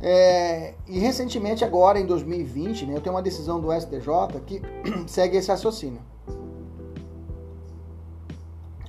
[0.00, 4.62] É, e recentemente, agora em 2020, né, eu tenho uma decisão do STJ que
[5.06, 6.00] segue esse raciocínio.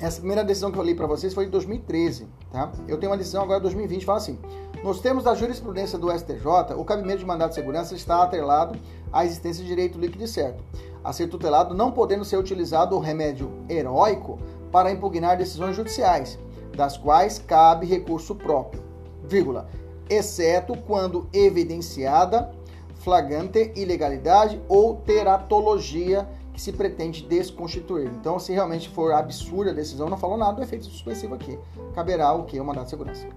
[0.01, 2.71] Essa primeira decisão que eu li para vocês foi em 2013, tá?
[2.87, 4.39] Eu tenho uma decisão agora em 2020, fala assim:
[4.83, 8.79] nos termos da jurisprudência do STJ, o cabimento de mandado de segurança está atrelado
[9.13, 10.63] à existência de direito líquido e certo,
[11.03, 14.39] a ser tutelado não podendo ser utilizado o remédio heróico
[14.71, 16.39] para impugnar decisões judiciais,
[16.75, 18.81] das quais cabe recurso próprio,
[19.23, 19.69] vírgula,
[20.09, 22.49] exceto quando evidenciada
[22.95, 26.27] flagrante ilegalidade ou teratologia
[26.61, 28.07] que se pretende desconstituir.
[28.19, 31.57] Então, se realmente for absurda a decisão, não falou nada do efeito suspensivo aqui.
[31.95, 32.59] Caberá o que?
[32.59, 33.27] O mandado de segurança.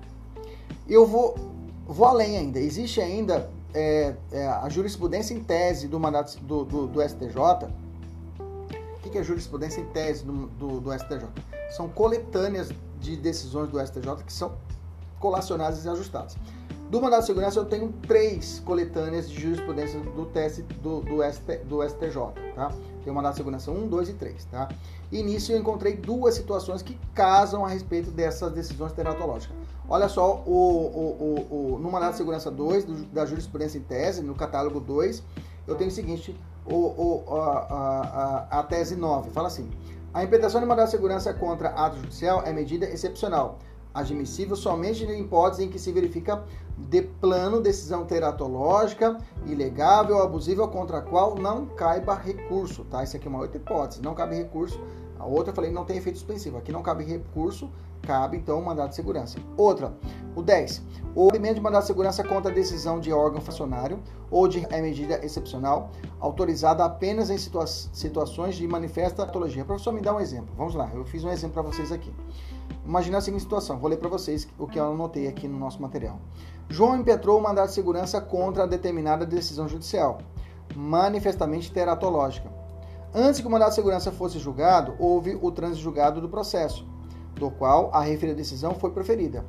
[0.86, 1.34] Eu vou,
[1.86, 2.60] vou além ainda.
[2.60, 7.70] Existe ainda é, é, a jurisprudência em tese do mandato do, do, do STJ.
[8.38, 11.26] O que é jurisprudência em tese do, do, do STJ?
[11.70, 14.52] São coletâneas de decisões do STJ que são
[15.18, 16.36] colacionadas e ajustadas.
[16.90, 20.26] Do mandado de segurança eu tenho três coletâneas de jurisprudência do
[20.82, 22.18] do, do, ST, do STJ,
[22.54, 22.70] tá?
[23.04, 24.68] Tem o mandado de segurança 1, 2 e 3, tá?
[25.12, 29.54] E nisso eu encontrei duas situações que casam a respeito dessas decisões teratológicas.
[29.86, 34.22] Olha só, o, o, o, no mandado de segurança 2, do, da jurisprudência em tese,
[34.22, 35.22] no catálogo 2,
[35.66, 39.70] eu tenho o seguinte, o, a, a, a tese 9, fala assim,
[40.14, 43.58] a implementação de mandado de segurança contra ato judicial é medida excepcional,
[43.92, 46.42] admissível somente em hipótese em que se verifica
[46.76, 53.04] de plano decisão teratológica, ilegável ou abusiva contra a qual não caiba recurso, tá?
[53.04, 54.80] Isso aqui é uma outra hipótese, não cabe recurso.
[55.18, 56.58] A outra eu falei não tem efeito suspensivo.
[56.58, 57.70] Aqui não cabe recurso,
[58.02, 59.38] cabe então o mandado de segurança.
[59.56, 59.94] Outra,
[60.34, 60.82] o 10.
[61.14, 65.24] O cabimento de mandado de segurança contra a decisão de órgão funcionário ou de medida
[65.24, 69.64] excepcional, autorizada apenas em situa situações de manifesta patologia.
[69.64, 70.52] Professor, me dá um exemplo.
[70.56, 72.12] Vamos lá, eu fiz um exemplo para vocês aqui.
[72.84, 75.80] Imagina a seguinte situação, vou ler para vocês o que eu anotei aqui no nosso
[75.80, 76.18] material.
[76.68, 80.18] João impetrou o mandado de segurança contra determinada decisão judicial,
[80.74, 82.50] manifestamente teratológica.
[83.14, 86.86] Antes que o mandado de segurança fosse julgado, houve o trânsito julgado do processo,
[87.36, 89.44] do qual a referida decisão foi proferida.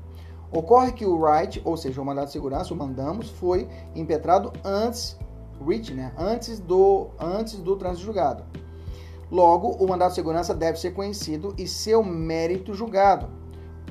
[0.52, 5.18] Ocorre que o right, ou seja, o mandado de segurança, o mandamos, foi impetrado antes,
[5.60, 8.46] writ, né, antes do antes do trânsito julgado.
[9.32, 13.28] Logo, o mandado de segurança deve ser conhecido e seu mérito julgado,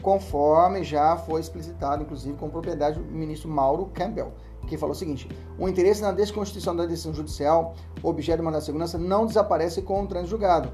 [0.01, 4.33] conforme já foi explicitado, inclusive, com propriedade do ministro Mauro Campbell,
[4.67, 8.67] que falou o seguinte: o interesse na desconstituição da decisão judicial, objeto do mandado de
[8.67, 10.73] segurança, não desaparece com o trânsito julgado.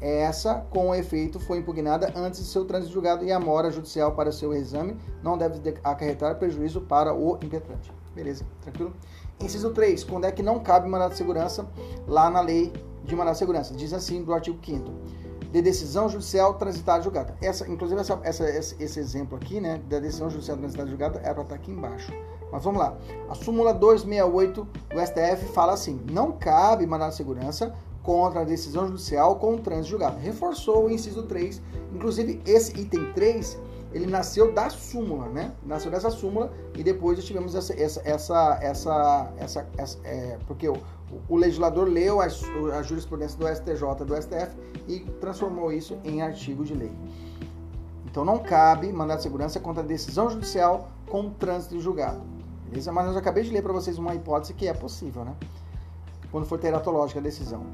[0.00, 4.32] Essa, com efeito, foi impugnada antes de seu trânsito julgado e a mora judicial para
[4.32, 7.92] seu exame não deve acarretar prejuízo para o impetrante.
[8.12, 8.92] Beleza, tranquilo?
[9.40, 10.02] Inciso 3.
[10.02, 11.68] Quando é que não cabe mandado de segurança
[12.06, 12.72] lá na lei
[13.04, 13.74] de mandado de segurança.
[13.74, 14.90] Diz assim do artigo 5
[15.52, 17.36] de decisão judicial transitada julgada.
[17.42, 21.42] Essa, inclusive, essa, essa, esse exemplo aqui, né, da decisão judicial transitada julgada, é para
[21.42, 22.10] estar aqui embaixo.
[22.50, 22.96] Mas vamos lá.
[23.28, 28.86] A súmula 268 do STF fala assim: não cabe mandado de segurança contra a decisão
[28.86, 30.18] judicial com o trânsito julgado.
[30.18, 31.60] Reforçou o inciso 3.
[31.94, 33.58] Inclusive, esse item 3
[33.92, 35.52] ele nasceu da súmula, né?
[35.64, 40.76] Nasceu dessa súmula e depois tivemos essa, essa, essa, essa, essa, essa é, porque o,
[41.28, 44.56] o legislador leu a, a, jurisprudência do STJ, do STF
[44.88, 46.92] e transformou isso em artigo de lei.
[48.06, 52.22] Então não cabe mandado de segurança contra a decisão judicial com trânsito julgado.
[52.68, 52.90] Beleza?
[52.92, 55.34] Mas eu acabei de ler para vocês uma hipótese que é possível, né?
[56.30, 57.66] Quando for teratológica a decisão.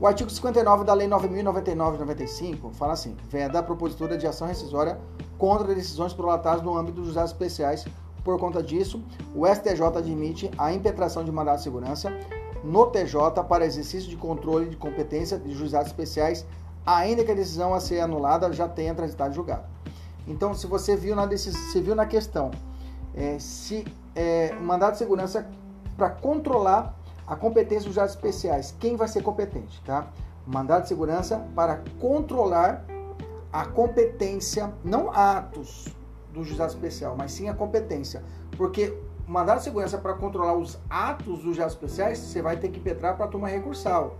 [0.00, 4.98] O artigo 59 da Lei 9.099-95 fala assim: veda a propositura de ação rescisória
[5.36, 7.84] contra decisões prolatadas no âmbito dos atos especiais.
[8.24, 12.10] Por conta disso, o STJ admite a impetração de mandado de segurança
[12.64, 16.46] no TJ para exercício de controle de competência de juizados especiais,
[16.86, 19.64] ainda que a decisão a ser anulada já tenha transitado julgado.
[20.26, 22.50] Então, se você viu na, você viu na questão,
[23.14, 25.46] é, se é, mandado de segurança
[25.94, 26.98] para controlar
[27.30, 28.74] a competência dos juizados especiais.
[28.80, 30.08] Quem vai ser competente, tá?
[30.44, 32.84] Mandado de segurança para controlar
[33.52, 35.86] a competência, não atos
[36.32, 38.24] do juizado especial, mas sim a competência.
[38.56, 42.80] Porque mandado de segurança para controlar os atos dos jatos especiais, você vai ter que
[42.80, 44.18] impetrar para a turma recursal.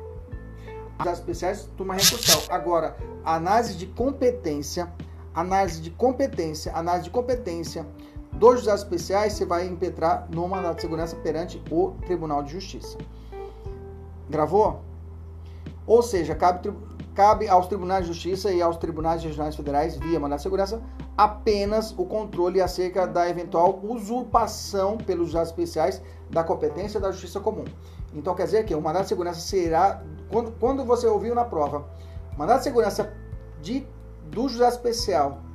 [0.99, 2.43] Jatos especiais, turma recursal.
[2.49, 4.89] Agora, análise de competência,
[5.35, 7.85] análise de competência, análise de competência
[8.41, 12.97] dos jatos especiais, você vai impetrar no mandado de segurança perante o Tribunal de Justiça.
[14.31, 14.81] Gravou?
[15.87, 16.73] Ou seja, cabe,
[17.15, 20.81] cabe aos tribunais de justiça e aos tribunais regionais federais, via mandado de segurança,
[21.19, 27.65] apenas o controle acerca da eventual usurpação pelos juizados especiais da competência da justiça comum.
[28.15, 31.87] Então quer dizer que o mandado de segurança será, quando, quando você ouviu na prova,
[32.39, 33.13] mandado de segurança
[33.61, 33.87] de,
[34.31, 35.50] do juizado especial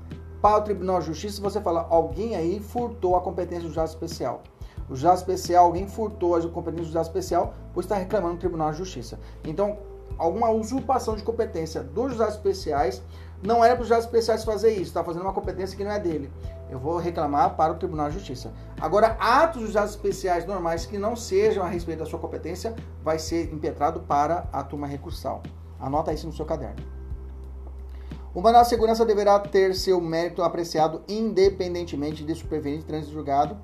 [0.46, 4.44] para o Tribunal de Justiça, você fala, alguém aí furtou a competência do juizado especial.
[4.88, 8.72] O juizado especial, alguém furtou a competência do juizado especial, pois está reclamando no Tribunal
[8.72, 9.20] de Justiça.
[9.44, 9.80] Então,
[10.20, 13.02] alguma usurpação de competência dos juizados especiais,
[13.42, 16.00] não era para os juizados especiais fazer isso, está fazendo uma competência que não é
[16.00, 16.32] dele.
[16.70, 18.54] Eu vou reclamar para o Tribunal de Justiça.
[18.80, 23.18] Agora, atos dos juizados especiais normais que não sejam a respeito da sua competência, vai
[23.18, 25.42] ser impetrado para a turma recursal.
[25.80, 26.95] Anota isso no seu caderno.
[28.36, 33.58] O mandado de segurança deverá ter seu mérito apreciado independentemente de superveniente trânsito julgado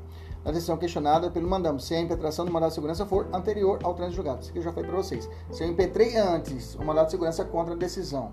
[0.45, 3.93] na decisão questionada pelo mandamo, se a impetração do mandado de segurança for anterior ao
[3.93, 4.39] trânsito julgado.
[4.39, 5.29] Isso aqui eu já falei para vocês.
[5.51, 8.31] Se eu impetrei antes o mandado de segurança contra a decisão,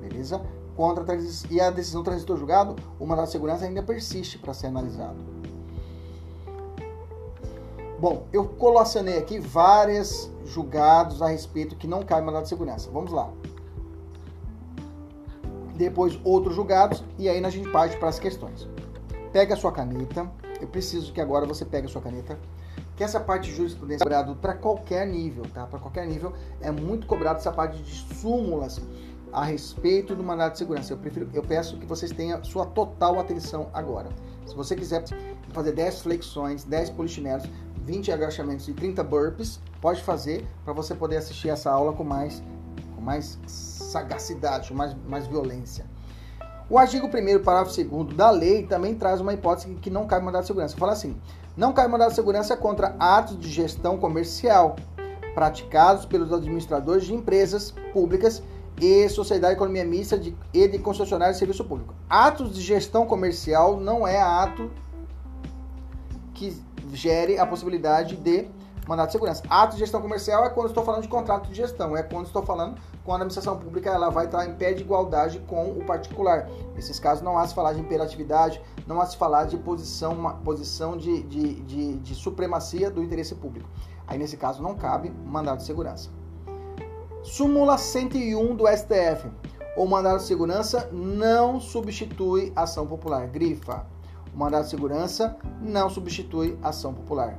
[0.00, 0.40] beleza?
[0.74, 1.18] Contra a
[1.50, 5.18] e a decisão transitor julgado, o mandado de segurança ainda persiste para ser analisado.
[8.00, 12.88] Bom, eu colacionei aqui vários julgados a respeito que não cai mandado de segurança.
[12.90, 13.30] Vamos lá.
[15.78, 18.68] Depois outros julgados e aí a gente parte para as questões.
[19.32, 20.28] Pega a sua caneta,
[20.60, 22.36] eu preciso que agora você pegue a sua caneta,
[22.96, 25.66] que essa parte de jurisprudência é cobrado para qualquer nível, tá?
[25.68, 28.80] Para qualquer nível é muito cobrado essa parte de súmulas
[29.32, 30.92] a respeito do mandado de segurança.
[30.92, 34.08] Eu prefiro, eu peço que vocês tenham sua total atenção agora.
[34.46, 35.04] Se você quiser
[35.50, 37.48] fazer 10 flexões, 10 polichinelos,
[37.84, 42.42] 20 agachamentos e 30 burpees, pode fazer para você poder assistir essa aula com mais
[42.96, 43.38] com mais
[43.88, 45.86] sagacidade, mais, mais violência.
[46.70, 50.42] O artigo 1 parágrafo 2 da lei também traz uma hipótese que não cai mandado
[50.42, 50.76] de segurança.
[50.76, 51.16] Fala assim:
[51.56, 54.76] não cai mandado de segurança contra atos de gestão comercial
[55.34, 58.42] praticados pelos administradores de empresas públicas
[58.80, 61.94] e sociedade de economia mista de, e de concessionários de serviço público.
[62.08, 64.70] Atos de gestão comercial não é ato
[66.34, 66.56] que
[66.92, 68.46] gere a possibilidade de
[68.88, 69.42] mandado de segurança.
[69.50, 72.42] Ato de gestão comercial é quando estou falando de contrato de gestão, é quando estou
[72.42, 76.48] falando quando a administração pública ela vai estar em pé de igualdade com o particular.
[76.74, 80.34] Nesses casos não há se falar de imperatividade, não há se falar de posição, uma
[80.34, 83.68] posição de, de, de, de supremacia do interesse público.
[84.06, 86.08] Aí nesse caso não cabe mandado de segurança.
[87.22, 89.30] Súmula 101 do STF.
[89.76, 93.26] O mandado de segurança não substitui ação popular.
[93.26, 93.86] Grifa.
[94.34, 97.38] O mandado de segurança não substitui ação popular.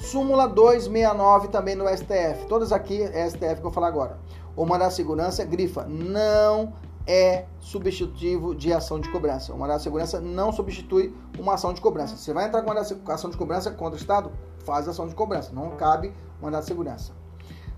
[0.00, 2.46] Súmula 269 também no STF.
[2.48, 4.18] Todas aqui é STF que eu vou falar agora.
[4.56, 6.72] O mandado de segurança grifa não
[7.06, 9.52] é substitutivo de ação de cobrança.
[9.52, 12.16] O mandado de segurança não substitui uma ação de cobrança.
[12.16, 14.30] Você vai entrar com uma ação de cobrança contra o Estado?
[14.64, 15.52] Faz ação de cobrança.
[15.52, 17.12] Não cabe mandado de segurança.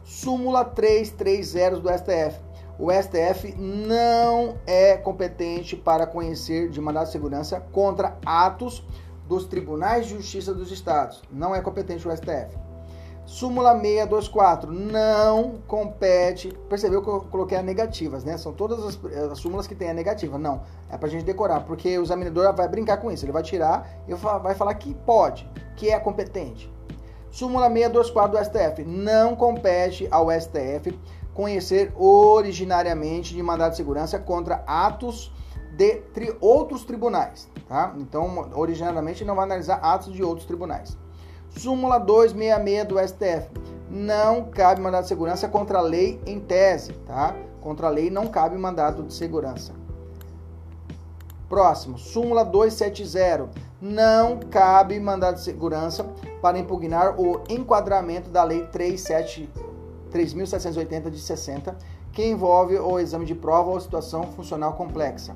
[0.04, 2.40] Súmula 330 do STF.
[2.78, 8.84] O STF não é competente para conhecer de mandado de segurança contra atos
[9.30, 11.22] dos tribunais de justiça dos estados.
[11.30, 12.58] Não é competente o STF.
[13.24, 16.48] Súmula 624 não compete.
[16.68, 18.36] Percebeu que eu coloquei as negativas, né?
[18.36, 18.98] São todas as,
[19.30, 20.36] as súmulas que tem a negativa.
[20.36, 23.24] Não, é pra gente decorar, porque o examinador vai brincar com isso.
[23.24, 26.68] Ele vai tirar e vai falar que pode, que é competente.
[27.30, 30.98] Súmula 624 do STF não compete ao STF
[31.32, 35.32] conhecer originariamente de mandado de segurança contra atos
[35.80, 37.94] de tri, outros tribunais, tá?
[37.96, 40.94] Então, originariamente não vai analisar atos de outros tribunais.
[41.48, 43.50] Súmula 266 do STF.
[43.88, 47.34] Não cabe mandado de segurança contra a lei em tese, tá?
[47.62, 49.72] Contra a lei não cabe mandado de segurança.
[51.48, 53.48] Próximo, súmula 270.
[53.80, 56.04] Não cabe mandado de segurança
[56.42, 59.48] para impugnar o enquadramento da lei 37
[60.10, 61.74] 3780 de 60,
[62.12, 65.34] que envolve o exame de prova ou situação funcional complexa.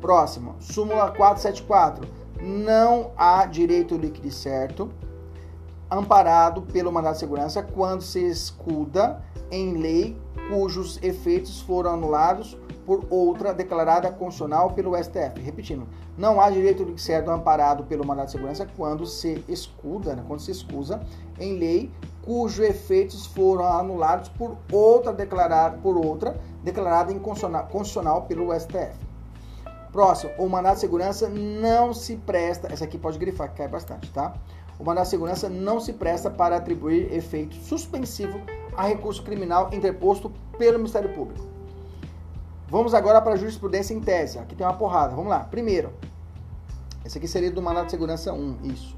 [0.00, 2.08] Próximo, súmula 474.
[2.40, 4.90] Não há direito líquido certo
[5.90, 10.16] amparado pelo mandado de segurança quando se escuda em lei
[10.48, 15.40] cujos efeitos foram anulados por outra declarada constitucional pelo STF.
[15.40, 15.86] Repetindo,
[16.16, 20.40] não há direito líquido certo amparado pelo mandado de segurança quando se escuda, né, quando
[20.40, 21.00] se escusa
[21.38, 21.90] em lei
[22.22, 29.09] cujos efeitos foram anulados por outra declarada por outra declarada inconstitucional pelo STF.
[29.92, 34.10] Próximo, o mandado de segurança não se presta, essa aqui pode grifar que cai bastante,
[34.10, 34.34] tá?
[34.80, 38.40] o mandado de segurança não se presta para atribuir efeito suspensivo
[38.74, 41.46] a recurso criminal interposto pelo Ministério Público.
[42.66, 44.38] Vamos agora para a jurisprudência em tese.
[44.38, 45.14] Aqui tem uma porrada.
[45.14, 45.40] Vamos lá.
[45.40, 45.92] Primeiro,
[47.04, 48.58] esse aqui seria do mandado de segurança 1.
[48.64, 48.96] Isso.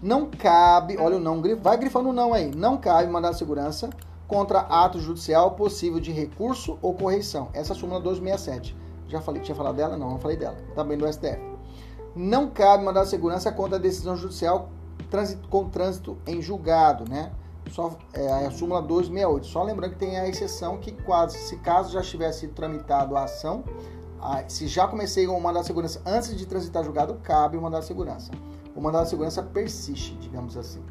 [0.00, 2.54] Não cabe, olha o não, vai grifando o não aí.
[2.54, 3.90] Não cabe mandado de segurança
[4.28, 7.48] contra ato judicial possível de recurso ou correição.
[7.52, 8.76] Essa é a súmula 267.
[9.10, 9.96] Já falei, tinha falado dela?
[9.96, 10.56] Não, não falei dela.
[10.74, 11.40] Também do STF.
[12.14, 14.70] Não cabe mandado de segurança contra a decisão judicial
[15.48, 17.32] com trânsito em julgado, né?
[17.70, 19.46] Só, é a súmula 268.
[19.46, 23.64] Só lembrando que tem a exceção que quase, se caso já tivesse tramitado a ação,
[24.48, 27.88] se já comecei o mandado de segurança antes de transitar julgado, cabe o mandado de
[27.88, 28.30] segurança.
[28.74, 30.82] O mandado de segurança persiste, digamos assim.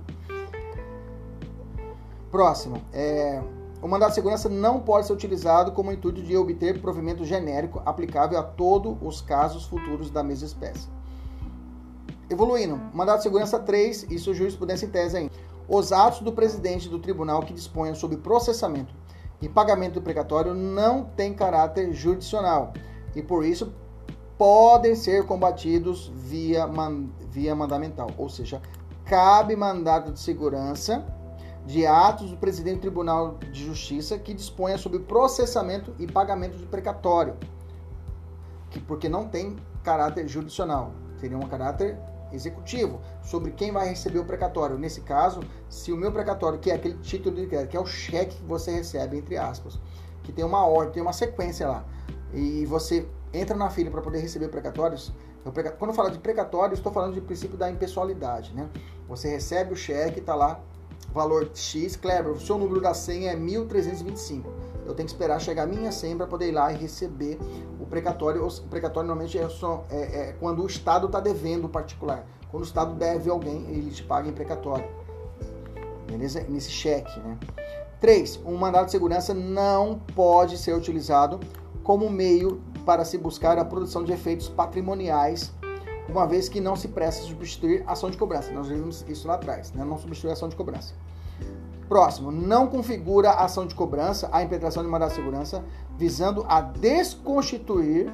[2.31, 2.81] Próximo.
[2.93, 3.41] É,
[3.81, 8.37] o mandado de segurança não pode ser utilizado como intuito de obter provimento genérico aplicável
[8.37, 10.89] a todos os casos futuros da mesma espécie.
[12.29, 15.33] Evoluindo, mandado de segurança 3, isso jurisprudência em tese ainda.
[15.67, 18.93] Os atos do presidente do tribunal que disponham sobre processamento
[19.41, 22.73] e pagamento do precatório não têm caráter jurisdicional
[23.15, 23.71] e por isso
[24.37, 28.61] podem ser combatidos via, man, via mandamental, ou seja,
[29.05, 31.05] cabe mandado de segurança
[31.65, 36.65] de atos do presidente do Tribunal de Justiça que disponha sobre processamento e pagamento de
[36.65, 37.35] precatório,
[38.69, 41.97] que porque não tem caráter jurisdicional, teria um caráter
[42.31, 44.77] executivo sobre quem vai receber o precatório.
[44.77, 47.85] Nesse caso, se o meu precatório, que é aquele título de crédito, que é o
[47.85, 49.79] cheque que você recebe, entre aspas,
[50.23, 51.85] que tem uma ordem, tem uma sequência lá,
[52.33, 55.11] e você entra na fila para poder receber precatórios,
[55.79, 58.69] quando eu falo de precatório, estou falando de princípio da impessoalidade, né?
[59.07, 60.59] Você recebe o cheque, está lá,
[61.13, 64.49] valor X, Kleber, o seu número da senha é 1325.
[64.85, 67.37] Eu tenho que esperar chegar a minha senha para poder ir lá e receber
[67.79, 68.45] o precatório.
[68.45, 72.25] O precatório normalmente é, só, é, é quando o Estado está devendo o particular.
[72.49, 74.87] Quando o Estado deve alguém, ele te paga em precatório.
[76.07, 76.43] Beleza?
[76.49, 77.37] Nesse cheque, né?
[77.99, 78.41] 3.
[78.45, 81.39] Um mandado de segurança não pode ser utilizado
[81.83, 85.53] como meio para se buscar a produção de efeitos patrimoniais,
[86.11, 88.51] uma vez que não se presta substituir ação de cobrança.
[88.51, 89.83] Nós vimos isso lá atrás, né?
[89.83, 90.93] não substituir ação de cobrança.
[91.87, 95.63] Próximo, não configura a ação de cobrança a impetração de mandado de segurança
[95.97, 98.13] visando a desconstituir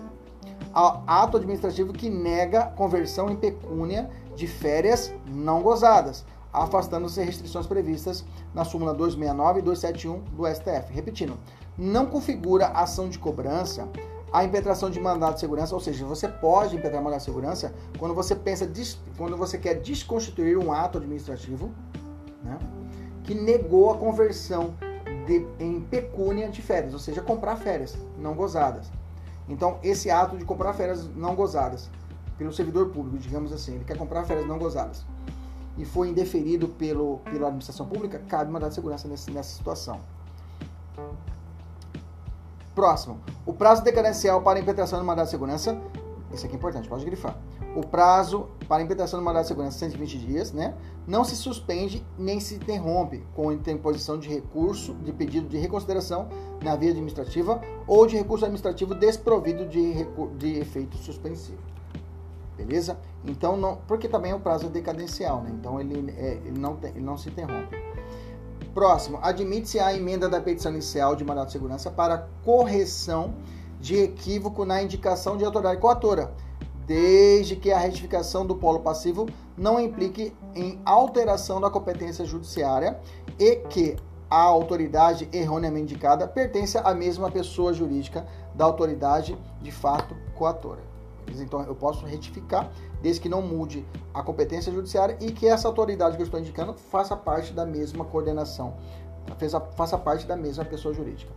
[0.74, 8.66] ato administrativo que nega conversão em pecúnia de férias não gozadas, afastando-se restrições previstas na
[8.66, 10.94] súmula 269 e 271 do STF.
[10.94, 11.38] Repetindo,
[11.78, 13.88] não configura ação de cobrança
[14.32, 18.14] a impetração de mandado de segurança, ou seja, você pode impetrar mandado de segurança quando
[18.14, 18.70] você pensa,
[19.18, 21.72] quando você quer desconstituir um ato administrativo,
[22.44, 22.58] né?
[23.24, 24.76] que negou a conversão
[25.26, 28.92] de, em pecúnia de férias, ou seja, comprar férias não gozadas.
[29.48, 31.90] Então, esse ato de comprar férias não gozadas
[32.38, 35.06] pelo servidor público, digamos assim, ele quer comprar férias não gozadas
[35.78, 40.00] e foi indeferido pelo, pela administração pública, cabe mandado de segurança nesse, nessa situação.
[42.76, 43.20] Próximo.
[43.46, 45.82] O prazo decadencial para impetração do mandado de segurança,
[46.32, 47.36] isso aqui é importante, pode grifar
[47.76, 50.74] o prazo para impetração do mandado de segurança 120 dias, né?
[51.06, 56.30] Não se suspende nem se interrompe com interposição de recurso de pedido de reconsideração
[56.64, 60.06] na via administrativa ou de recurso administrativo desprovido de,
[60.38, 61.60] de efeito suspensivo.
[62.56, 62.98] Beleza?
[63.26, 65.52] Então, não, porque também o prazo é decadencial, né?
[65.54, 67.76] Então ele, é, ele, não, ele não se interrompe.
[68.76, 73.34] Próximo, admite-se a emenda da petição inicial de mandado de segurança para correção
[73.80, 76.34] de equívoco na indicação de autoridade coatora
[76.86, 83.00] desde que a retificação do polo passivo não implique em alteração da competência judiciária
[83.40, 83.96] e que
[84.30, 90.95] a autoridade erroneamente indicada pertence à mesma pessoa jurídica da autoridade de fato coatora.
[91.42, 92.72] Então eu posso retificar
[93.02, 96.74] desde que não mude a competência judiciária e que essa autoridade que eu estou indicando
[96.74, 98.76] faça parte da mesma coordenação,
[99.76, 101.32] faça parte da mesma pessoa jurídica.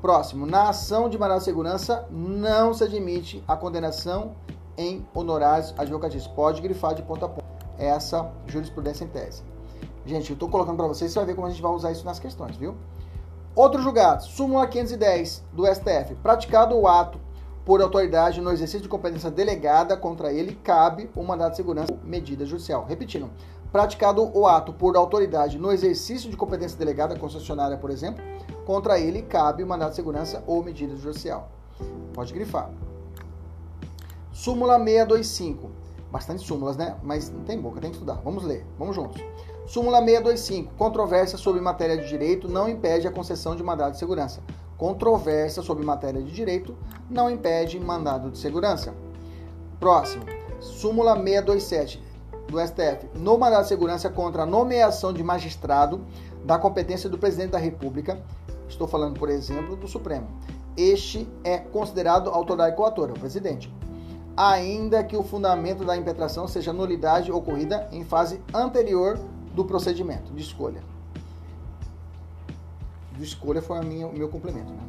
[0.00, 4.36] Próximo, na ação de mandado de segurança não se admite a condenação
[4.76, 6.32] em honorários advocatícios.
[6.32, 7.46] Pode grifar de ponta a ponta
[7.78, 9.42] essa jurisprudência em tese.
[10.04, 12.04] Gente, eu estou colocando para vocês, você vai ver como a gente vai usar isso
[12.04, 12.76] nas questões, viu?
[13.54, 16.14] Outro julgado, súmula 510 do STF.
[16.22, 17.18] Praticado o ato
[17.66, 21.98] por autoridade no exercício de competência delegada contra ele, cabe o mandado de segurança ou
[22.08, 22.86] medida judicial.
[22.88, 23.28] Repetindo,
[23.72, 28.22] praticado o ato por autoridade no exercício de competência delegada concessionária, por exemplo,
[28.64, 31.50] contra ele cabe o mandado de segurança ou medida judicial.
[32.14, 32.70] Pode grifar.
[34.30, 35.68] Súmula 625.
[36.08, 36.96] Bastante súmulas, né?
[37.02, 38.20] Mas não tem boca, tem que estudar.
[38.22, 39.20] Vamos ler, vamos juntos.
[39.66, 40.74] Súmula 625.
[40.74, 44.40] Controvérsia sobre matéria de direito não impede a concessão de mandado de segurança.
[44.76, 46.76] Controvérsia sobre matéria de direito
[47.08, 48.94] não impede mandado de segurança.
[49.80, 50.24] Próximo.
[50.60, 52.02] Súmula 627.
[52.48, 56.04] do STF no mandado de segurança contra a nomeação de magistrado
[56.44, 58.22] da competência do presidente da República,
[58.68, 60.28] estou falando, por exemplo, do Supremo.
[60.76, 63.72] Este é considerado autoridade coatora, o presidente,
[64.36, 69.18] ainda que o fundamento da impetração seja nulidade ocorrida em fase anterior
[69.54, 70.95] do procedimento de escolha.
[73.16, 74.80] De escolha foi a minha, o meu complemento, né?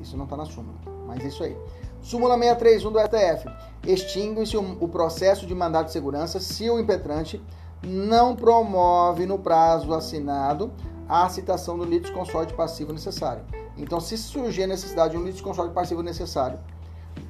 [0.00, 0.76] Isso não está na súmula,
[1.06, 1.56] mas é isso aí.
[2.02, 3.48] Súmula 631 do STF.
[3.86, 7.42] Extingue-se o processo de mandado de segurança se o impetrante
[7.82, 10.72] não promove no prazo assinado
[11.08, 13.44] a citação do litisconsorte passivo necessário.
[13.76, 16.58] Então, se surgir a necessidade de um litisconsorte passivo necessário,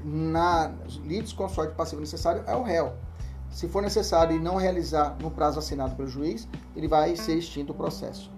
[0.05, 0.73] na
[1.05, 2.93] litisconsorte passivo necessário é o réu.
[3.51, 7.73] Se for necessário e não realizar no prazo assinado pelo juiz, ele vai ser extinto
[7.73, 8.34] o processo.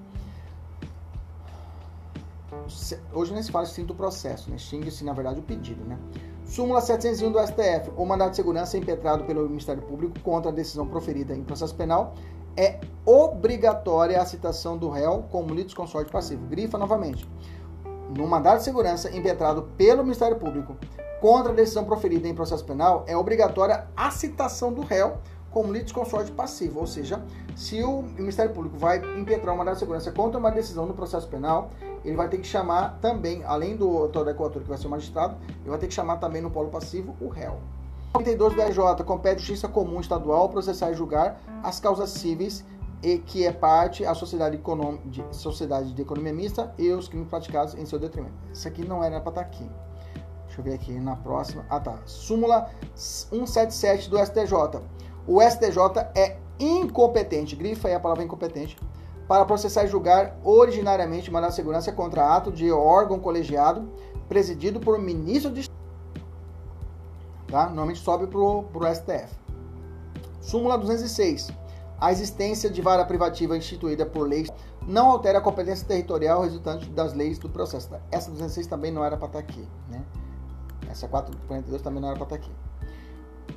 [3.13, 4.57] Hoje não se fala extinto o processo, né?
[4.57, 5.85] extingue-se na verdade o pedido.
[5.85, 5.99] Né?
[6.45, 7.91] Súmula 701 do STF.
[7.97, 12.15] O mandado de segurança impetrado pelo Ministério Público contra a decisão proferida em processo penal
[12.57, 16.47] é obrigatória a citação do réu como litisconsorte passivo.
[16.47, 17.29] Grifa novamente.
[18.17, 20.77] No mandado de segurança impetrado pelo Ministério Público
[21.21, 25.19] contra a decisão proferida em processo penal, é obrigatória a citação do réu
[25.57, 27.19] como litisconsorte passivo, ou seja,
[27.57, 31.27] se o Ministério Público vai impetrar uma mandado de segurança contra uma decisão no processo
[31.29, 31.71] penal,
[32.05, 34.91] ele vai ter que chamar também, além do autor da coatura que vai ser o
[34.91, 37.59] magistrado, ele vai ter que chamar também no polo passivo o réu.
[38.13, 42.63] 32 do RJ compete justiça comum estadual processar e julgar as causas cíveis
[43.03, 44.61] e que é parte a sociedade,
[45.07, 48.35] de, sociedade de economia mista e os crimes praticados em seu detrimento.
[48.53, 49.67] Isso aqui não era para estar tá aqui.
[50.45, 51.65] Deixa eu ver aqui na próxima.
[51.71, 51.99] Ah tá.
[52.05, 54.83] Súmula 177 do STJ.
[55.27, 55.79] O STJ
[56.15, 58.79] é incompetente, grifa aí a palavra incompetente,
[59.27, 63.89] para processar e julgar originariamente mandado de segurança contra ato de órgão colegiado
[64.29, 65.69] presidido por ministro de
[67.49, 67.67] tá?
[67.67, 69.35] Normalmente sobe para o STF.
[70.41, 71.51] Súmula 206.
[71.99, 74.47] A existência de vara privativa instituída por lei
[74.87, 77.89] não altera a competência territorial resultante das leis do processo.
[78.11, 80.05] Essa 206 também não era para estar tá aqui, né?
[80.89, 82.66] Essa 442 também não era para estar tá aqui.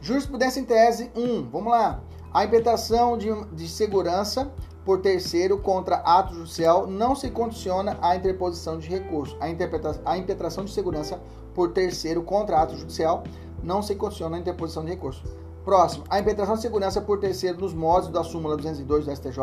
[0.01, 1.49] Jurisprudência em tese 1.
[1.49, 2.01] Vamos lá.
[2.33, 4.51] A impetração de, de segurança
[4.85, 9.37] por terceiro contra ato judicial não se condiciona à interposição de recurso.
[9.39, 11.21] A, a impetração de segurança
[11.53, 13.23] por terceiro contra ato judicial
[13.61, 15.23] não se condiciona à interposição de recurso.
[15.65, 19.39] Próximo, a impetração de segurança por terceiro nos modos da súmula 202 do STJ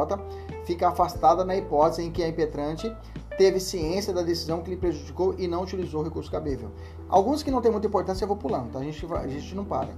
[0.65, 2.91] fica afastada na hipótese em que a impetrante
[3.37, 6.71] teve ciência da decisão que lhe prejudicou e não utilizou o recurso cabível.
[7.09, 8.79] Alguns que não têm muita importância eu vou pulando, tá?
[8.79, 9.91] A gente, a gente não para.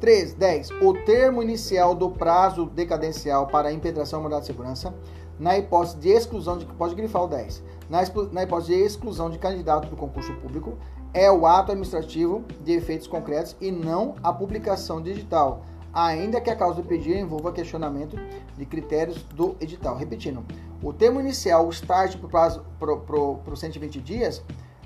[0.00, 0.34] 3.
[0.34, 0.70] 10.
[0.82, 4.94] O termo inicial do prazo decadencial para a impetração mandado de segurança,
[5.38, 6.64] na hipótese de exclusão de.
[6.64, 7.62] Pode grifar o 10.
[7.88, 8.00] Na,
[8.32, 10.78] na hipótese de exclusão de candidato do concurso público,
[11.12, 16.56] é o ato administrativo de efeitos concretos e não a publicação digital, ainda que a
[16.56, 18.16] causa do pedido envolva questionamento
[18.56, 19.96] de critérios do edital.
[19.96, 20.44] Repetindo,
[20.82, 24.42] o termo inicial, o start para os 120 dias,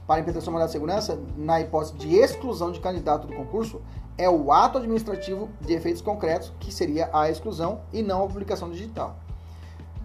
[0.07, 3.81] para a implementação da segurança, na hipótese de exclusão de candidato do concurso,
[4.17, 8.71] é o ato administrativo de efeitos concretos, que seria a exclusão, e não a publicação
[8.71, 9.17] digital.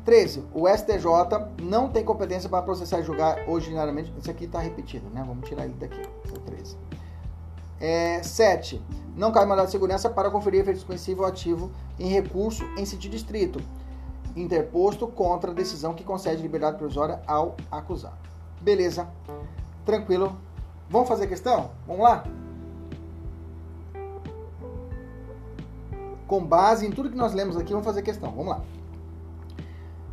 [0.05, 0.43] 13.
[0.53, 4.11] O STJ não tem competência para processar e julgar ordinariamente.
[4.17, 5.23] Isso aqui está repetido, né?
[5.25, 6.01] Vamos tirar ele daqui.
[6.31, 6.77] O 13.
[7.79, 8.81] É, 7.
[9.15, 13.61] Não cabe mandado de segurança para conferir efeito suspensivo ativo em recurso em sentido estrito,
[14.35, 18.17] interposto contra a decisão que concede liberdade provisória ao acusado.
[18.61, 19.07] Beleza.
[19.89, 20.37] Tranquilo.
[20.87, 21.71] Vamos fazer questão?
[21.87, 22.23] Vamos lá?
[26.27, 28.29] Com base em tudo que nós lemos aqui, vamos fazer questão.
[28.29, 28.61] Vamos lá.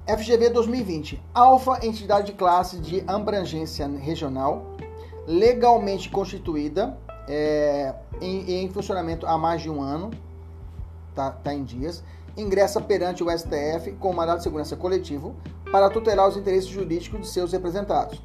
[0.06, 1.22] FGV 2020.
[1.34, 4.64] Alfa, entidade de classe de abrangência regional,
[5.26, 6.96] legalmente constituída,
[7.28, 10.08] é, em, em, funcionamento há mais de um ano,
[11.14, 12.02] tá, tá em dias,
[12.34, 15.36] ingressa perante o STF com mandado de segurança coletivo
[15.70, 18.22] para tutelar os interesses jurídicos de seus representados.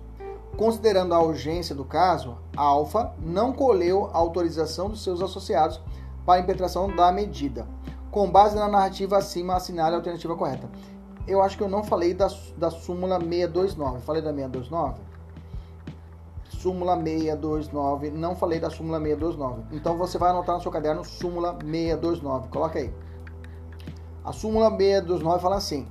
[0.61, 5.81] Considerando a urgência do caso, a Alfa não colheu a autorização dos seus associados
[6.25, 7.67] para a impetração da medida,
[8.11, 10.69] com base na narrativa acima assinale a alternativa correta
[11.27, 14.01] eu acho que eu não falei da, da súmula 629.
[14.01, 15.01] Falei da 629?
[16.49, 18.11] Súmula 629.
[18.11, 19.75] Não falei da súmula 629.
[19.75, 22.49] Então você vai anotar no seu caderno súmula 629.
[22.49, 22.93] Coloca aí.
[24.23, 25.87] A súmula 629 fala assim: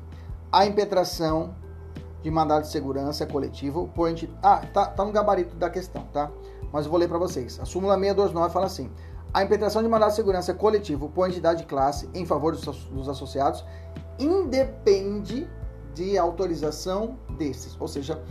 [0.51, 1.55] a impetração
[2.23, 4.39] de mandado de segurança coletivo por entidade.
[4.43, 6.31] Ah, tá, tá no gabarito da questão, tá?
[6.73, 7.59] Mas eu vou ler para vocês.
[7.61, 8.91] A súmula 629 fala assim:
[9.33, 13.09] a impetração de mandado de segurança coletivo por entidade de classe em favor dos, dos
[13.09, 13.65] associados
[14.19, 15.49] independe
[15.95, 17.77] de autorização desses.
[17.81, 18.23] Ou seja,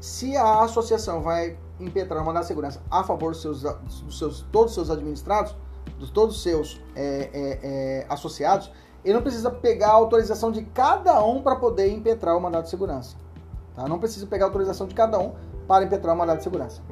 [0.00, 4.42] se a associação vai impetrar uma mandado de segurança a favor dos seus, dos seus
[4.52, 5.56] todos os seus administrados,
[5.98, 8.70] de todos os seus é, é, é, associados,
[9.04, 12.70] ele não precisa pegar a autorização de cada um para poder impetrar o mandado de
[12.70, 13.16] segurança.
[13.74, 13.88] Tá?
[13.88, 15.32] Não precisa pegar a autorização de cada um
[15.66, 16.82] para impetrar o mandado de segurança.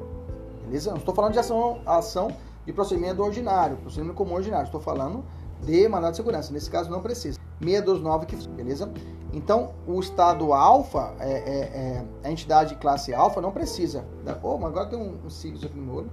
[0.65, 0.91] Beleza?
[0.91, 2.31] Não estou falando de ação, ação
[2.65, 4.65] de procedimento ordinário, procedimento comum ordinário.
[4.65, 5.23] Estou falando
[5.61, 6.51] de mandado de segurança.
[6.51, 7.39] Nesse caso, não precisa.
[7.59, 8.91] 629 que beleza?
[9.31, 14.05] Então, o estado alfa, é, é, é, a entidade classe alfa não precisa.
[14.41, 16.11] Oh, mas agora tem um, um signos aqui no olho.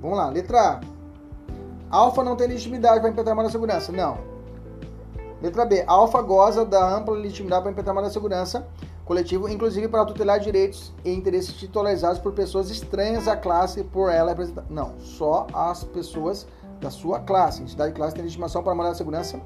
[0.00, 0.80] Vamos lá, letra A.
[1.88, 3.92] Alfa não tem legitimidade para impetrar mandado de segurança.
[3.92, 4.18] Não.
[5.40, 5.84] Letra B.
[5.86, 8.66] Alfa goza da ampla legitimidade para impetrar mandado de segurança
[9.06, 14.30] coletivo, inclusive para tutelar direitos e interesses titularizados por pessoas estranhas à classe por ela
[14.30, 14.66] representada.
[14.68, 16.44] Não, só as pessoas
[16.80, 17.62] da sua classe.
[17.62, 19.40] Entidade de classe tem legitimação para mandar de segurança,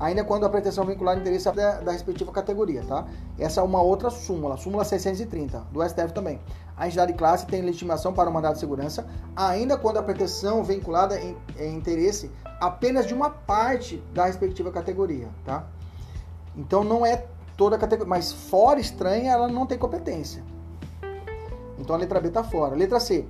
[0.00, 3.06] ainda quando a pretensão vincular interesse da, da, respectiva categoria, tá?
[3.38, 6.40] Essa é uma outra súmula, súmula 630, do STF também.
[6.76, 10.64] A entidade de classe tem legitimação para o mandado de segurança, ainda quando a pretensão
[10.64, 12.28] vinculada em, em interesse
[12.60, 15.64] apenas de uma parte da respectiva categoria, tá?
[16.56, 17.24] Então não é
[17.56, 20.44] toda a categoria, mas fora estranha ela não tem competência.
[21.78, 22.74] Então a letra B está fora.
[22.74, 23.26] Letra C.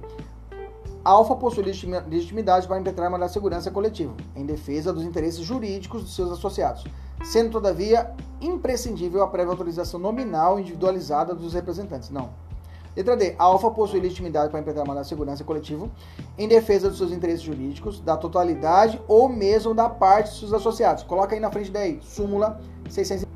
[1.05, 6.33] Alfa possui legitimidade para impetrar de segurança coletivo, em defesa dos interesses jurídicos dos seus
[6.33, 6.85] associados,
[7.23, 8.11] sendo, todavia,
[8.41, 12.11] imprescindível a prévia autorização nominal individualizada dos representantes.
[12.11, 12.31] Não.
[12.97, 13.37] Letra D.
[13.39, 15.91] Alfa possui legitimidade para impetrar de segurança coletivo
[16.37, 21.05] em defesa dos seus interesses jurídicos, da totalidade ou mesmo da parte de seus associados.
[21.05, 23.36] Coloca aí na frente daí, súmula 600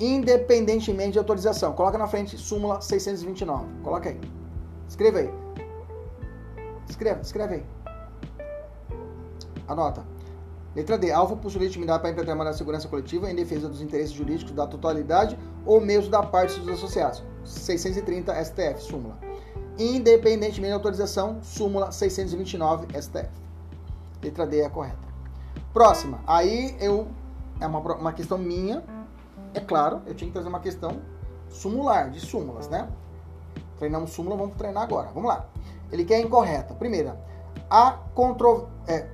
[0.00, 1.74] independentemente de autorização.
[1.74, 3.66] Coloca na frente súmula 629.
[3.84, 4.20] Coloca aí.
[4.88, 5.30] Escreva aí.
[6.88, 7.64] Escreva, escreve aí.
[9.68, 10.04] Anota.
[10.74, 11.10] Letra D.
[11.12, 15.38] Alfa possui legitimidade para implementar uma segurança coletiva em defesa dos interesses jurídicos da totalidade
[15.66, 17.22] ou mesmo da parte dos associados.
[17.44, 19.18] 630 STF, súmula.
[19.78, 23.28] Independentemente de autorização, súmula 629 STF.
[24.22, 24.98] Letra D é a correta.
[25.72, 26.20] Próxima.
[26.26, 27.08] Aí eu.
[27.60, 28.82] É uma, uma questão minha,
[29.54, 31.00] é claro, eu tinha que trazer uma questão
[31.48, 32.88] sumular, de súmulas, né?
[33.78, 35.10] Treinamos súmula, vamos treinar agora.
[35.14, 35.46] Vamos lá.
[35.90, 36.74] Ele quer incorreta.
[36.74, 37.18] Primeira,
[37.68, 39.06] a contro, é,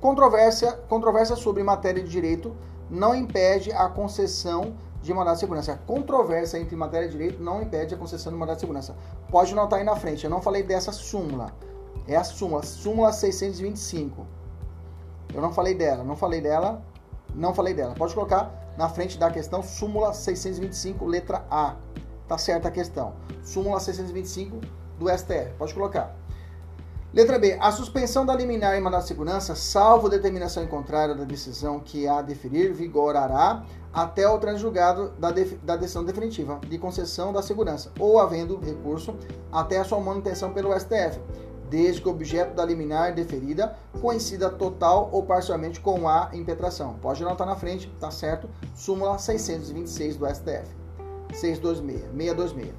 [0.00, 2.54] controvérsia, controvérsia sobre matéria de direito
[2.88, 5.72] não impede a concessão de mandado de segurança.
[5.72, 8.94] A controvérsia entre matéria de direito não impede a concessão de mandado de segurança.
[9.30, 11.52] Pode notar aí na frente, eu não falei dessa súmula.
[12.06, 14.26] É a súmula, súmula 625.
[15.32, 16.82] Eu não falei dela, não falei dela,
[17.34, 17.94] não falei dela.
[17.94, 21.76] Pode colocar na frente da questão súmula 625, letra A.
[22.26, 23.12] Tá certa a questão.
[23.44, 24.58] Súmula 625
[24.98, 25.52] do STF.
[25.58, 26.16] Pode colocar.
[27.12, 27.58] Letra B.
[27.60, 32.08] A suspensão da liminar em mandado de segurança, salvo determinação em contrário da decisão que
[32.08, 35.30] a deferir, vigorará até o transjulgado da,
[35.62, 39.14] da decisão definitiva de concessão da segurança, ou havendo recurso
[39.52, 41.20] até a sua manutenção pelo STF
[41.70, 46.94] desde que o objeto da liminar deferida coincida total ou parcialmente com a impetração.
[47.00, 48.50] Pode anotar na frente, tá certo?
[48.74, 50.68] Súmula 626 do STF.
[51.32, 52.74] 626, 626.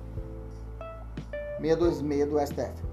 [1.62, 2.84] 626 do STF.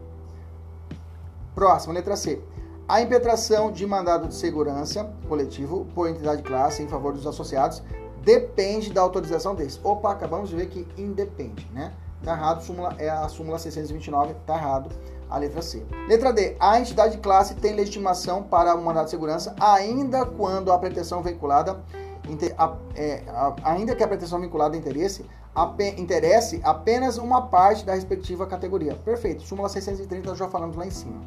[1.54, 2.40] Próxima, letra C.
[2.86, 7.82] A impetração de mandado de segurança coletivo por entidade classe em favor dos associados
[8.22, 9.80] depende da autorização deles.
[9.82, 11.92] Opa, acabamos de ver que independe, né?
[12.22, 14.90] Tá errado, súmula, é a súmula 629, tá errado
[15.30, 15.84] a letra C.
[16.06, 16.56] Letra D.
[16.58, 21.22] A entidade de classe tem legitimação para o mandado de segurança ainda quando a pretensão
[21.22, 21.82] vinculada
[22.94, 23.22] é,
[23.62, 25.24] ainda que a pretensão vinculada a interesse
[25.96, 28.94] interesse apenas uma parte da respectiva categoria.
[28.94, 29.42] Perfeito.
[29.42, 31.20] Súmula 630 já falamos lá em cima.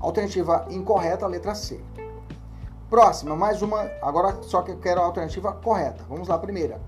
[0.00, 1.80] Alternativa incorreta, letra C.
[2.90, 3.90] Próxima, mais uma.
[4.02, 6.04] Agora só que eu quero a alternativa correta.
[6.08, 6.80] Vamos lá, primeira.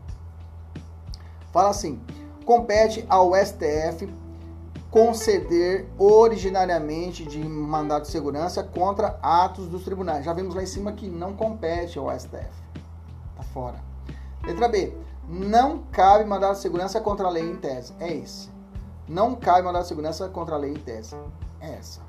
[1.51, 2.01] Fala assim:
[2.45, 4.13] compete ao STF
[4.97, 10.25] conceder originariamente de mandato de segurança contra atos dos tribunais.
[10.25, 12.49] Já vimos lá em cima que não compete ao STF.
[13.37, 13.77] Tá fora.
[14.43, 14.97] Letra B.
[15.29, 17.93] Não cabe mandado de segurança contra a lei em tese.
[18.01, 18.49] É esse.
[19.07, 21.15] Não cabe mandado de segurança contra a lei em tese.
[21.61, 22.01] É essa.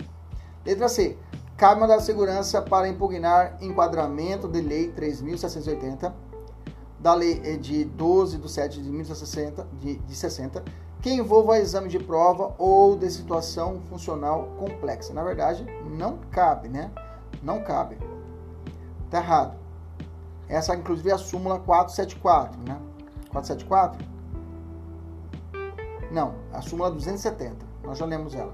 [0.66, 1.18] Letra C.
[1.58, 6.14] Cabe mandado de segurança para impugnar enquadramento de lei 3.780
[6.98, 10.64] da lei de 12 de 7 de 1960 de, de 60
[11.02, 15.14] que envolva exame de prova ou de situação funcional complexa.
[15.14, 16.91] Na verdade, não cabe, né?
[17.41, 17.98] Não cabe.
[19.10, 19.58] Tá errado.
[20.50, 22.80] Essa, inclusive, é a súmula 474, né?
[23.30, 24.06] 474?
[26.12, 27.66] Não, a súmula 270.
[27.84, 28.54] Nós já lemos ela.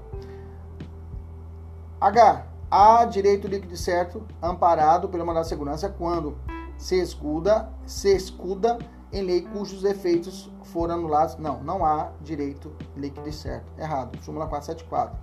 [2.00, 2.46] H.
[2.70, 6.36] Há direito líquido certo amparado pelo mandado de segurança quando
[6.76, 8.78] se escuda, se escuda
[9.14, 11.36] em lei cujos efeitos foram anulados.
[11.36, 13.72] Não, não há direito líquido e certo.
[13.78, 14.18] Errado.
[14.22, 15.16] Súmula 474.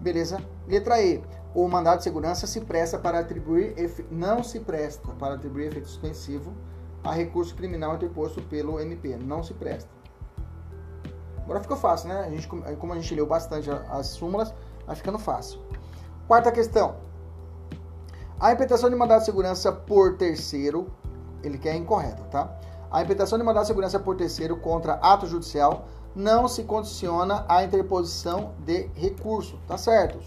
[0.00, 0.42] Beleza?
[0.66, 1.22] Letra E.
[1.54, 3.74] o mandado de segurança se presta para atribuir
[4.10, 6.52] não se presta para atribuir efeito suspensivo
[7.04, 9.90] a recurso criminal interposto pelo MP, não se presta.
[11.44, 12.20] Agora ficou fácil, né?
[12.20, 14.54] A gente, como a gente leu bastante as súmulas,
[14.86, 15.60] vai ficando fácil.
[16.26, 16.96] Quarta questão.
[18.38, 20.86] A impetração de mandado de segurança por terceiro,
[21.42, 22.56] ele quer incorreta, tá?
[22.90, 27.64] A impetração de mandado de segurança por terceiro contra ato judicial não se condiciona à
[27.64, 30.18] interposição de recurso, tá certo?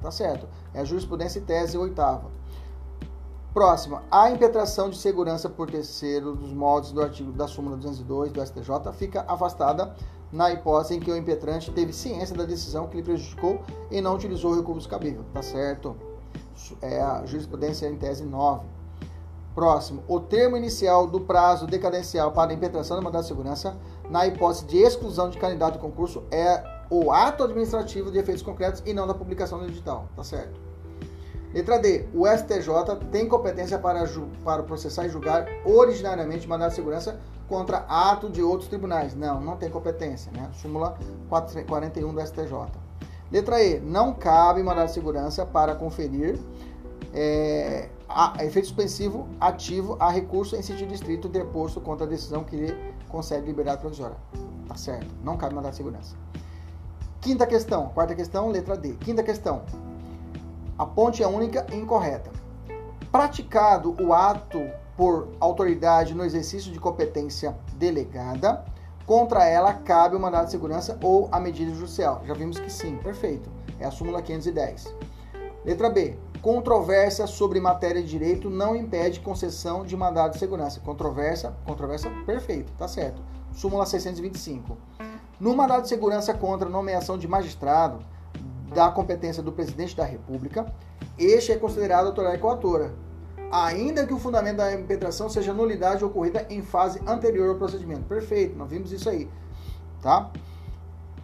[0.00, 0.46] Tá certo.
[0.72, 2.30] É a jurisprudência e tese oitava.
[3.52, 4.02] Próxima.
[4.10, 8.92] A impetração de segurança por terceiro dos modos do artigo da súmula 202 do STJ
[8.94, 9.94] fica afastada
[10.32, 13.60] na hipótese em que o impetrante teve ciência da decisão que lhe prejudicou
[13.90, 15.24] e não utilizou o recurso cabível.
[15.34, 15.94] Tá certo?
[16.80, 18.64] É a jurisprudência em tese 9.
[19.54, 20.02] Próximo.
[20.08, 23.76] O termo inicial do prazo decadencial para a impetração da mandado de segurança,
[24.08, 28.82] na hipótese de exclusão de candidato do concurso, é o ato administrativo de efeitos concretos
[28.86, 30.08] e não da publicação no digital.
[30.16, 30.58] Tá certo?
[31.52, 32.06] Letra D.
[32.14, 34.04] O STJ tem competência para,
[34.42, 39.14] para processar e julgar originariamente mandado de segurança contra ato de outros tribunais.
[39.14, 40.48] Não, não tem competência, né?
[40.54, 40.96] Súmula
[41.28, 42.52] 41 do STJ.
[43.30, 43.80] Letra E.
[43.80, 46.38] Não cabe mandado de segurança para conferir
[47.12, 52.56] é, a, efeito suspensivo ativo a recurso em sentido estrito deposto contra a decisão que
[52.56, 54.16] lhe concede liberdade provisória.
[54.68, 55.12] Tá certo?
[55.22, 56.16] Não cabe mandado de segurança.
[57.20, 58.94] Quinta questão, quarta questão, letra D.
[58.94, 59.62] Quinta questão.
[60.78, 62.30] A ponte é única e incorreta.
[63.10, 64.58] Praticado o ato
[64.96, 68.64] por autoridade no exercício de competência delegada,
[69.06, 72.22] contra ela cabe o mandado de segurança ou a medida judicial.
[72.26, 73.50] Já vimos que sim, perfeito.
[73.78, 74.94] É a súmula 510.
[75.64, 76.16] Letra B.
[76.42, 80.80] Controvérsia sobre matéria de direito não impede concessão de mandado de segurança.
[80.80, 83.22] Controvérsia, controvérsia, perfeito, tá certo.
[83.52, 84.76] Súmula 625.
[85.38, 88.04] No mandado de segurança contra nomeação de magistrado
[88.74, 90.66] da competência do presidente da República,
[91.16, 92.92] este é considerado autoridade coatora
[93.52, 98.04] ainda que o fundamento da impetração seja nulidade ocorrida em fase anterior ao procedimento.
[98.04, 99.28] Perfeito, nós vimos isso aí,
[100.00, 100.30] tá?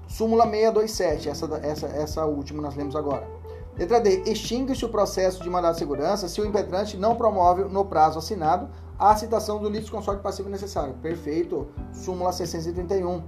[0.06, 3.37] Súmula 627, essa, essa, essa última nós lemos agora.
[3.78, 4.24] Letra D.
[4.26, 8.68] Extingue-se o processo de mandado de segurança se o impetrante não promove no prazo assinado
[8.98, 10.94] a citação do litígio consórcio passivo necessário.
[10.94, 11.68] Perfeito.
[11.92, 13.22] Súmula 631.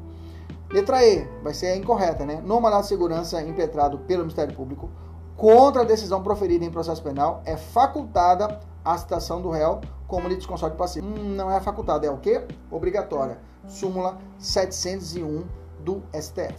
[0.73, 1.25] Letra E.
[1.43, 2.43] Vai ser incorreta, né?
[2.45, 4.91] No mandado de segurança impetrado pelo Ministério Público
[5.37, 10.77] contra a decisão proferida em processo penal é facultada a citação do réu como litisconsórcio
[10.77, 11.07] passivo.
[11.07, 12.45] Hum, não é facultada, é o quê?
[12.71, 13.39] Obrigatória.
[13.69, 15.45] Súmula 701
[15.85, 16.59] do STF.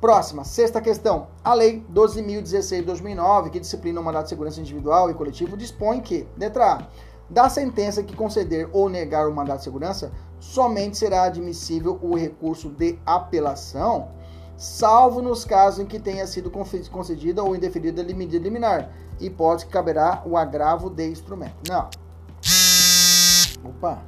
[0.00, 1.26] Próxima, sexta questão.
[1.44, 6.00] A Lei 12.016 de 2009, que disciplina o mandato de segurança individual e coletivo, dispõe
[6.00, 6.88] que, letra A,
[7.28, 12.70] da sentença que conceder ou negar o mandato de segurança, somente será admissível o recurso
[12.70, 14.08] de apelação,
[14.56, 18.90] salvo nos casos em que tenha sido concedida ou indeferida medida liminar,
[19.20, 21.56] hipótese que caberá o agravo de instrumento.
[21.68, 21.90] Não.
[23.62, 24.02] Opa.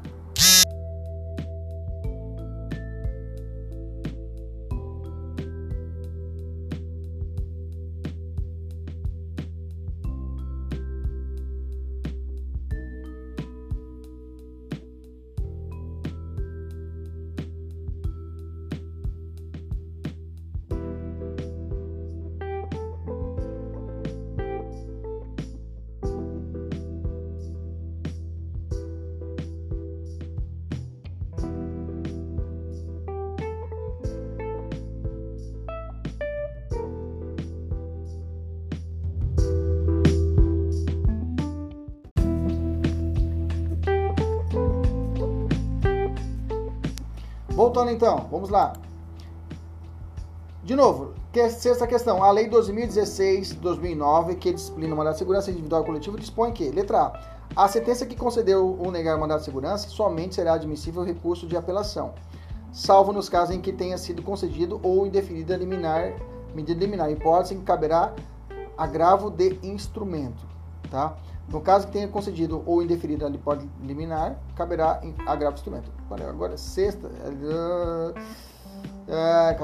[47.91, 48.73] Então, vamos lá.
[50.63, 52.23] De novo, que, sexta questão.
[52.23, 57.13] A Lei 2016-2009, que disciplina o mandato de segurança individual e coletivo, dispõe que, letra
[57.57, 61.47] A, a sentença que concedeu ou negar o mandato de segurança somente será admissível recurso
[61.47, 62.15] de apelação,
[62.73, 66.15] salvo nos casos em que tenha sido concedido ou indeferida liminar,
[66.55, 68.15] medida liminar, hipótese em que caberá
[68.79, 70.47] agravo de instrumento,
[70.91, 71.17] tá?
[71.49, 75.91] No caso que tenha concedido ou indeferido a hipótese liminar, caberá agravo de instrumento.
[76.07, 77.09] Agora, agora sexta.
[79.09, 79.55] É,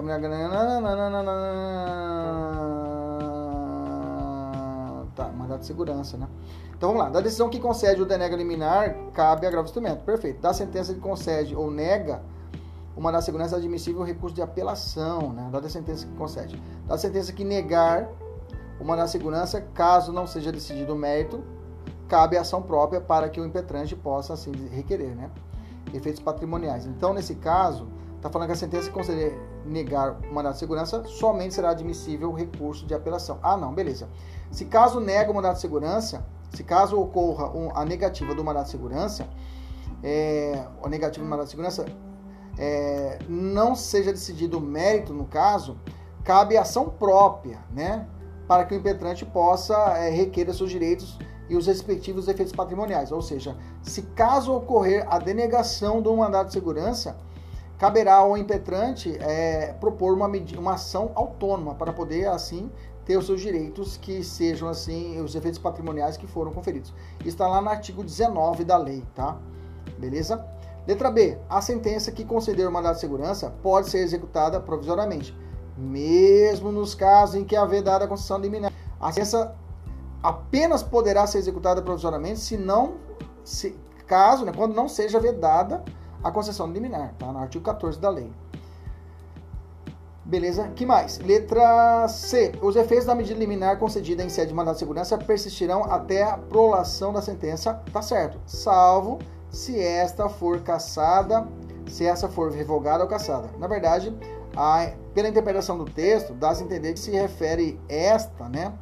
[5.15, 6.29] tá, mandado de segurança, né?
[6.77, 7.11] Então vamos lá.
[7.11, 10.05] Da decisão que concede ou denega liminar, cabe agravo instrumento.
[10.05, 10.41] Perfeito.
[10.41, 12.21] Da sentença que concede ou nega
[12.97, 15.49] o mandado de segurança é admissível o recurso de apelação, né?
[15.53, 16.61] Da sentença que concede.
[16.87, 18.09] Da sentença que negar
[18.81, 21.43] o mandado de segurança, caso não seja decidido o mérito,
[22.09, 25.31] cabe ação própria para que o impetrante possa assim requerer, né?
[25.93, 26.87] Efeitos patrimoniais.
[26.87, 27.87] Então, nesse caso,
[28.19, 32.31] Está falando que a sentença que conceder negar o mandado de segurança somente será admissível
[32.31, 33.39] o recurso de apelação.
[33.41, 34.09] Ah, não, beleza.
[34.51, 38.71] Se caso nega o mandado de segurança, se caso ocorra a negativa do mandado de
[38.73, 39.29] segurança,
[40.03, 41.87] é, a negativa do mandado de segurança,
[42.59, 45.79] é, não seja decidido o mérito no caso,
[46.25, 48.09] cabe ação própria, né?
[48.49, 51.17] Para que o impetrante possa é, requerer seus direitos
[51.49, 53.13] e os respectivos efeitos patrimoniais.
[53.13, 57.17] Ou seja, se caso ocorrer a denegação do mandado de segurança,
[57.79, 60.29] caberá ao impetrante é, propor uma,
[60.59, 62.71] uma ação autônoma para poder, assim,
[63.05, 66.93] ter os seus direitos que sejam, assim, os efeitos patrimoniais que foram conferidos.
[67.25, 69.39] Está lá no artigo 19 da lei, tá?
[69.99, 70.45] Beleza?
[70.87, 71.39] Letra B.
[71.49, 75.37] A sentença que conceder o mandado de segurança pode ser executada provisoriamente,
[75.77, 78.73] mesmo nos casos em que haver dada a concessão liminar.
[79.01, 79.55] A sentença
[80.23, 82.95] apenas poderá ser executada provisoriamente se não,
[83.45, 85.85] se, caso, né, quando não seja vedada
[86.23, 87.33] a concessão liminar, tá?
[87.33, 88.33] No artigo 14 da lei.
[90.25, 90.69] Beleza?
[90.75, 91.19] Que mais?
[91.21, 92.53] Letra C.
[92.61, 96.37] Os efeitos da medida liminar concedida em sede de mandado de segurança persistirão até a
[96.37, 98.39] prolação da sentença, tá certo?
[98.45, 99.19] Salvo
[99.51, 101.49] se esta for cassada,
[101.89, 103.49] se essa for revogada ou cassada.
[103.59, 104.15] Na verdade,
[104.55, 108.75] a, pela interpretação do texto, dá-se entender que se refere esta, né?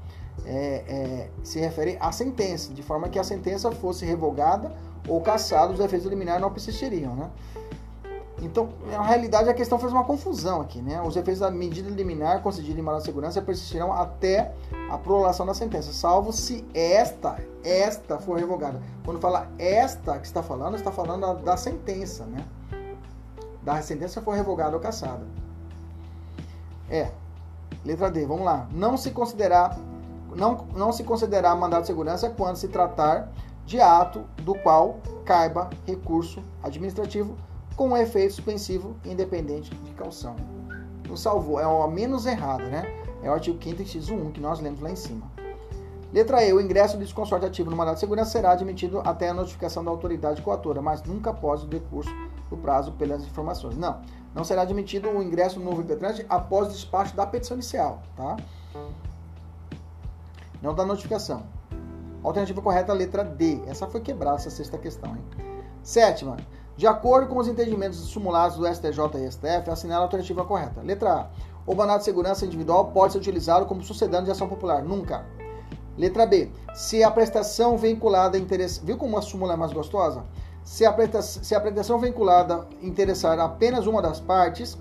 [0.45, 4.73] É, é, se refere à sentença, de forma que a sentença fosse revogada
[5.09, 7.31] ou cassado, os efeitos liminares não persistiriam, né?
[8.43, 11.01] Então, na realidade, a questão faz uma confusão aqui, né?
[11.01, 14.53] Os efeitos da medida liminar concedida em de segurança persistirão até
[14.91, 18.81] a prolação da sentença, salvo se esta, esta for revogada.
[19.05, 22.45] Quando fala esta que está falando, está falando da, da sentença, né?
[23.63, 25.25] Da sentença for revogada ou cassada.
[26.91, 27.11] É.
[27.85, 28.69] Letra D, vamos lá.
[28.71, 29.79] Não se considerar
[30.37, 33.33] não, não se considerar mandado de segurança quando se tratar
[33.65, 37.37] de ato do qual caiba recurso administrativo
[37.75, 40.37] com efeito suspensivo independente de calção.
[41.09, 42.85] Não salvou, é o menos errado, né?
[43.23, 45.31] É o artigo 5 inciso 1 que nós lemos lá em cima.
[46.13, 46.53] Letra E.
[46.53, 49.91] O ingresso de consorte ativo no mandado de segurança será admitido até a notificação da
[49.91, 52.11] autoridade coatora, mas nunca após o decurso
[52.49, 53.77] do prazo pelas informações.
[53.77, 54.01] Não,
[54.35, 58.37] não será admitido o ingresso no novo impetrante após o despacho da petição inicial, tá?
[60.67, 61.45] Não da notificação.
[62.25, 63.63] Alternativa correta, letra D.
[63.69, 65.15] Essa foi quebrada, essa sexta questão.
[65.15, 65.25] Hein?
[65.81, 66.39] Sétima.
[66.77, 70.83] De acordo com os entendimentos simulados do STJ e STF, assinala a alternativa correta.
[70.83, 71.27] Letra A.
[71.65, 74.83] O mandado de segurança individual pode ser utilizado como sucedendo de ação popular.
[74.83, 75.25] Nunca.
[75.97, 76.51] Letra B.
[76.75, 78.81] Se a prestação vinculada interessa...
[78.85, 80.25] Viu como a súmula é mais gostosa?
[80.65, 84.77] Se a, se a prestação vinculada interessar apenas uma das partes,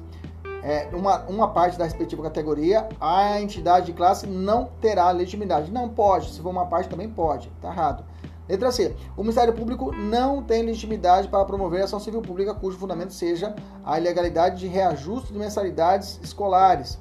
[0.66, 5.72] é, uma, uma parte da respectiva categoria, a entidade de classe não terá legitimidade.
[5.72, 8.03] Não pode, se for uma parte também pode, tá errado.
[8.49, 8.95] Letra C.
[9.16, 13.99] O Ministério Público não tem legitimidade para promover ação civil pública cujo fundamento seja a
[13.99, 16.97] ilegalidade de reajuste de mensalidades escolares.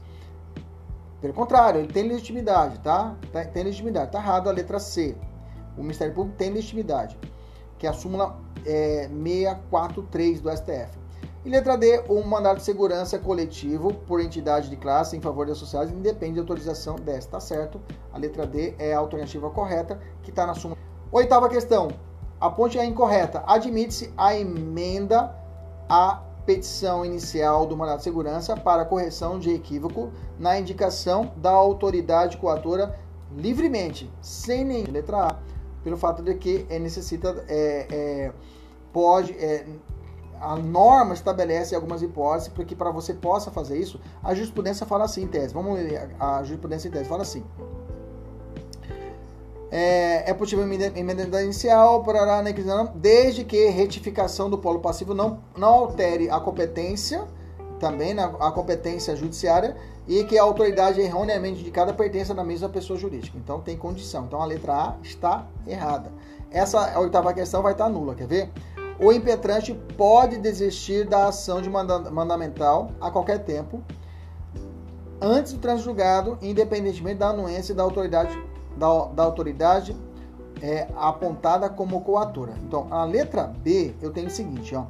[1.23, 3.15] Pelo contrário, ele tem legitimidade, tá?
[3.33, 3.45] tá?
[3.47, 4.13] Tem legitimidade.
[4.13, 5.17] Tá errado a letra C.
[5.77, 7.19] O Ministério Público tem legitimidade,
[7.79, 8.37] que é a súmula
[8.67, 11.04] é, 643 do STF.
[11.45, 15.59] E letra D, um mandado de segurança coletivo por entidade de classe em favor das
[15.59, 17.79] sociais independe de autorização desta, tá certo?
[18.11, 20.81] A letra D é a alternativa correta que está na súmula.
[21.13, 21.89] Oitava questão,
[22.41, 23.45] a ponte é incorreta.
[23.47, 25.37] Admite-se a emenda
[25.87, 32.39] à petição inicial do mandado de segurança para correção de equívoco na indicação da autoridade
[32.39, 32.99] coatora
[33.37, 35.37] livremente, sem nem letra A,
[35.83, 38.33] pelo fato de que é necessita é, é,
[38.95, 39.67] pode é,
[40.45, 45.05] a norma estabelece algumas hipóteses para que para você possa fazer isso, a jurisprudência fala
[45.05, 45.55] assim, tese.
[45.55, 47.43] Vamos ler a jurisprudência em tese, fala assim.
[49.71, 52.55] É, é possível emenda inicial para né,
[52.95, 57.25] desde que retificação do polo passivo não, não altere a competência,
[57.81, 59.77] também né, a competência judiciária,
[60.07, 63.37] e que a autoridade erroneamente indicada pertença na mesma pessoa jurídica.
[63.39, 64.27] Então tem condição.
[64.27, 66.13] Então a letra A está errada.
[66.51, 68.51] Essa oitava questão vai estar nula, quer ver?
[68.99, 73.83] O impetrante pode desistir da ação de mandamental a qualquer tempo,
[75.21, 78.39] antes do transjulgado, independentemente da anuência da autoridade,
[78.77, 79.97] da, da autoridade
[80.63, 82.55] é, apontada como coatora.
[82.63, 84.85] Então, a letra B, eu tenho o seguinte, ó.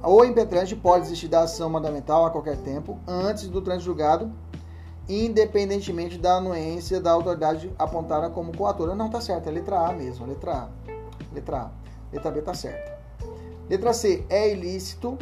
[0.00, 4.30] O impetrante pode desistir da ação mandamental a qualquer tempo, antes do transjulgado,
[5.08, 8.94] independentemente da anuência da autoridade apontada como coatora.
[8.94, 10.68] Não, tá certo, é letra A mesmo, letra A.
[11.34, 11.70] Letra A.
[12.12, 12.97] Letra B tá certo.
[13.68, 14.24] Letra C.
[14.28, 15.18] É ilícito.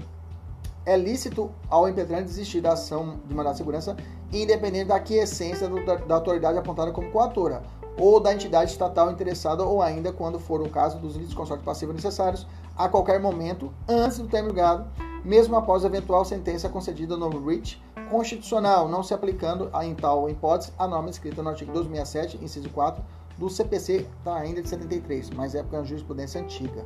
[0.85, 3.97] É lícito ao impetrante desistir da ação de mandado de segurança,
[4.33, 7.65] independente da aquiescência da, da autoridade apontada como coatora,
[7.99, 11.93] ou da entidade estatal interessada, ou ainda, quando for o caso, dos litígios consortes passivos
[11.93, 14.89] necessários, a qualquer momento, antes do termo julgado,
[15.25, 20.87] mesmo após eventual sentença concedida no REACH constitucional, não se aplicando em tal hipótese a
[20.87, 23.03] norma escrita no artigo 267, inciso 4
[23.37, 26.85] do CPC, tá ainda de 73, mas é porque é uma jurisprudência antiga.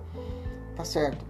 [0.74, 1.29] Tá certo.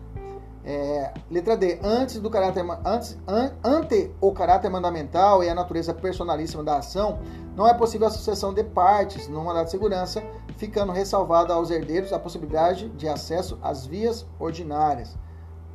[0.63, 1.79] É, letra D.
[1.83, 7.19] Antes do caráter antes, an, ante o caráter mandamental e a natureza personalíssima da ação,
[7.57, 10.23] não é possível a sucessão de partes no mandato de segurança,
[10.57, 15.17] ficando ressalvada aos herdeiros a possibilidade de acesso às vias ordinárias.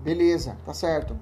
[0.01, 1.17] Beleza, tá certo.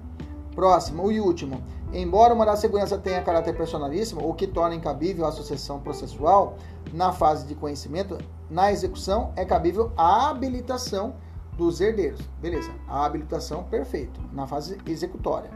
[0.54, 1.62] Próximo e último.
[1.92, 6.56] Embora o mandato de segurança tenha caráter personalíssimo, o que torna incabível a sucessão processual,
[6.92, 8.18] na fase de conhecimento,
[8.50, 11.14] na execução é cabível a habilitação
[11.56, 12.20] dos herdeiros.
[12.40, 15.50] Beleza, a habilitação, perfeito, na fase executória.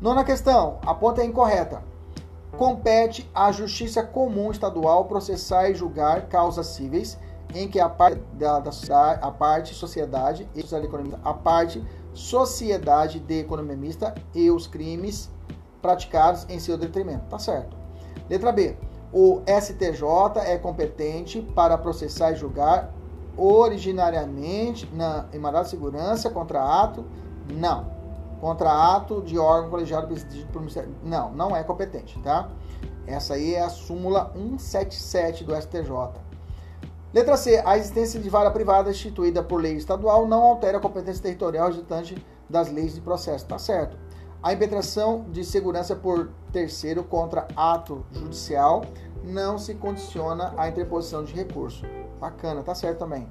[0.00, 1.82] Nona questão, a ponta é incorreta.
[2.56, 7.18] Compete à Justiça Comum Estadual processar e julgar causas cíveis
[7.54, 10.64] em que a parte da, da sociedade, a parte sociedade e
[11.24, 15.30] a parte sociedade de economia mista e os crimes
[15.82, 17.24] praticados em seu detrimento.
[17.28, 17.76] Tá certo.
[18.28, 18.76] Letra B.
[19.12, 22.92] O STJ é competente para processar e julgar
[23.36, 27.04] originariamente na, em mandado de segurança contra ato?
[27.52, 27.92] Não.
[28.40, 30.94] Contra ato de órgão colegiado presidido por Ministério.
[31.02, 32.48] Não, não é competente, tá?
[33.06, 36.24] Essa aí é a súmula 177 do STJ.
[37.12, 37.62] Letra C.
[37.64, 42.16] A existência de vara privada instituída por lei estadual não altera a competência territorial resultante
[42.48, 43.46] das leis de processo.
[43.46, 43.96] Tá certo.
[44.42, 48.82] A impetração de segurança por terceiro contra ato judicial
[49.22, 51.84] não se condiciona à interposição de recurso.
[52.20, 53.26] Bacana, tá certo também.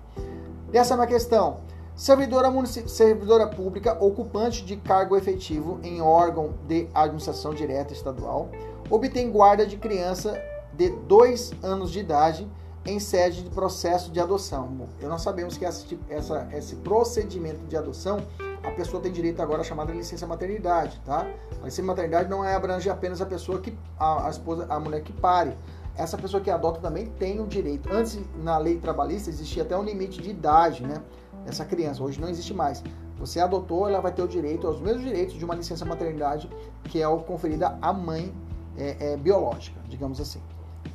[0.72, 1.58] Décima questão.
[1.96, 2.52] Servidora,
[2.88, 8.50] servidora pública ocupante de cargo efetivo em órgão de administração direta estadual
[8.90, 10.40] obtém guarda de criança
[10.74, 12.48] de 2 anos de idade
[12.86, 14.88] em sede de processo de adoção.
[15.00, 18.20] Eu nós sabemos que essa, essa, esse procedimento de adoção,
[18.62, 21.26] a pessoa tem direito agora à chamada licença maternidade, tá?
[21.62, 25.02] A licença maternidade não é abrange apenas a pessoa que a, a esposa, a mulher
[25.02, 25.56] que pare,
[25.96, 27.90] essa pessoa que adota também tem o direito.
[27.92, 31.02] Antes, na lei trabalhista, existia até um limite de idade, né?
[31.46, 32.04] Dessa criança.
[32.04, 32.84] Hoje não existe mais.
[33.18, 36.50] Você adotou, ela vai ter o direito, aos mesmos direitos de uma licença maternidade
[36.86, 38.34] que é conferida à mãe
[38.78, 40.42] é, é, biológica, digamos assim.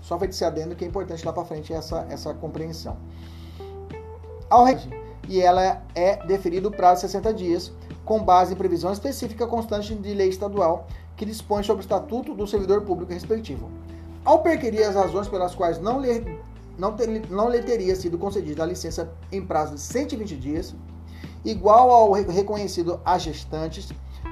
[0.03, 2.97] Só vai ser adendo que é importante lá para frente essa, essa compreensão.
[4.51, 4.67] Ao
[5.29, 7.73] e ela é deferido o prazo de 60 dias,
[8.05, 12.47] com base em previsão específica constante de lei estadual que dispõe sobre o estatuto do
[12.47, 13.69] servidor público respectivo.
[14.29, 16.39] Ao perquirir as razões pelas quais não lhe,
[16.77, 20.75] não, ter, não lhe teria sido concedida a licença em prazo de 120 dias,
[21.43, 23.89] igual ao reconhecido a gestantes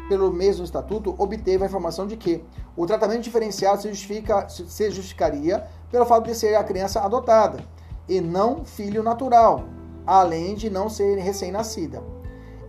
[0.07, 2.44] pelo mesmo estatuto, obteve a informação de que
[2.76, 7.64] o tratamento diferenciado se, justifica, se justificaria pelo fato de ser a criança adotada
[8.07, 9.64] e não filho natural,
[10.07, 12.03] além de não ser recém-nascida.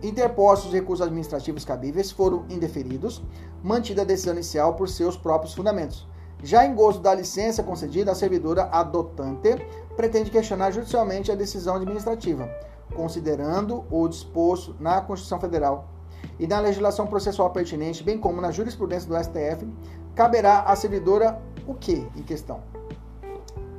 [0.02, 3.22] Interpostos os recursos administrativos cabíveis foram indeferidos,
[3.62, 6.07] mantida a decisão inicial por seus próprios fundamentos
[6.42, 9.56] já em gozo da licença concedida, a servidora adotante
[9.96, 12.48] pretende questionar judicialmente a decisão administrativa,
[12.94, 15.88] considerando o disposto na Constituição Federal
[16.38, 19.66] e na legislação processual pertinente, bem como na jurisprudência do STF,
[20.14, 22.60] caberá à servidora o que em questão?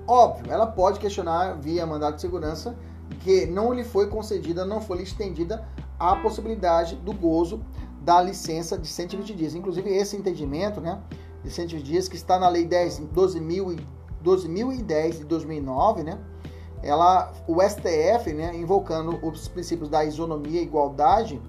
[0.05, 2.76] Óbvio, ela pode questionar via mandado de segurança
[3.22, 5.66] que não lhe foi concedida, não foi lhe estendida
[5.99, 7.62] a possibilidade do gozo
[8.01, 9.55] da licença de 120 dias.
[9.55, 10.99] Inclusive, esse entendimento, né,
[11.44, 16.20] Vicente Dias, que está na Lei 10, 12.010 de 2009, né?
[16.82, 21.42] Ela, o STF, né, invocando os princípios da isonomia e igualdade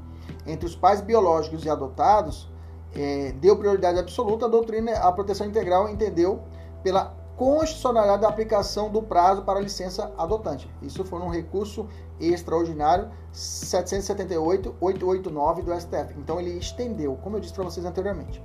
[0.47, 2.51] entre os pais biológicos e adotados,
[2.95, 6.43] é, deu prioridade absoluta à doutrina, a proteção integral entendeu
[6.83, 10.71] pela constitucionalidade da aplicação do prazo para a licença adotante.
[10.83, 11.87] Isso foi um recurso
[12.21, 16.15] extraordinário 778-889 do STF.
[16.19, 18.43] Então ele estendeu, como eu disse para vocês anteriormente.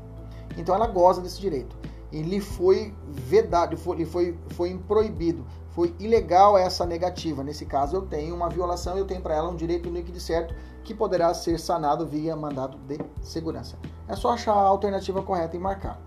[0.58, 1.76] Então ela goza desse direito.
[2.12, 7.44] E lhe foi vedado, lhe foi, foi proibido, foi ilegal essa negativa.
[7.44, 10.94] Nesse caso, eu tenho uma violação, eu tenho para ela um direito líquido certo que
[10.94, 13.78] poderá ser sanado via mandado de segurança.
[14.08, 16.00] É só achar a alternativa correta e marcar.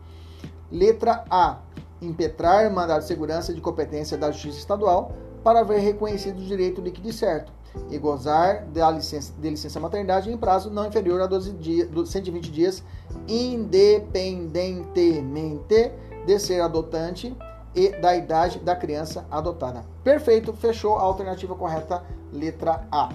[0.70, 1.58] Letra A.
[2.00, 5.12] Impetrar mandado de segurança de competência da Justiça Estadual
[5.42, 7.57] para ver reconhecido o direito líquido certo
[7.90, 12.50] e gozar da licença, de licença maternidade em prazo não inferior a 12 dias, 120
[12.50, 12.82] dias,
[13.26, 15.92] independentemente
[16.26, 17.34] de ser adotante
[17.74, 19.84] e da idade da criança adotada.
[20.02, 23.10] Perfeito, fechou a alternativa correta, letra A.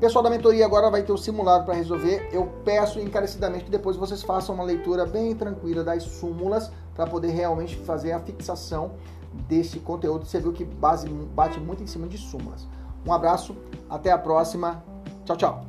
[0.00, 2.28] Pessoal da mentoria agora vai ter o simulado para resolver.
[2.32, 7.30] Eu peço encarecidamente que depois vocês façam uma leitura bem tranquila das súmulas para poder
[7.30, 8.92] realmente fazer a fixação
[9.48, 10.26] desse conteúdo.
[10.26, 12.66] Você viu que base, bate muito em cima de súmulas.
[13.06, 13.56] Um abraço,
[13.88, 14.82] até a próxima.
[15.24, 15.64] Tchau, tchau.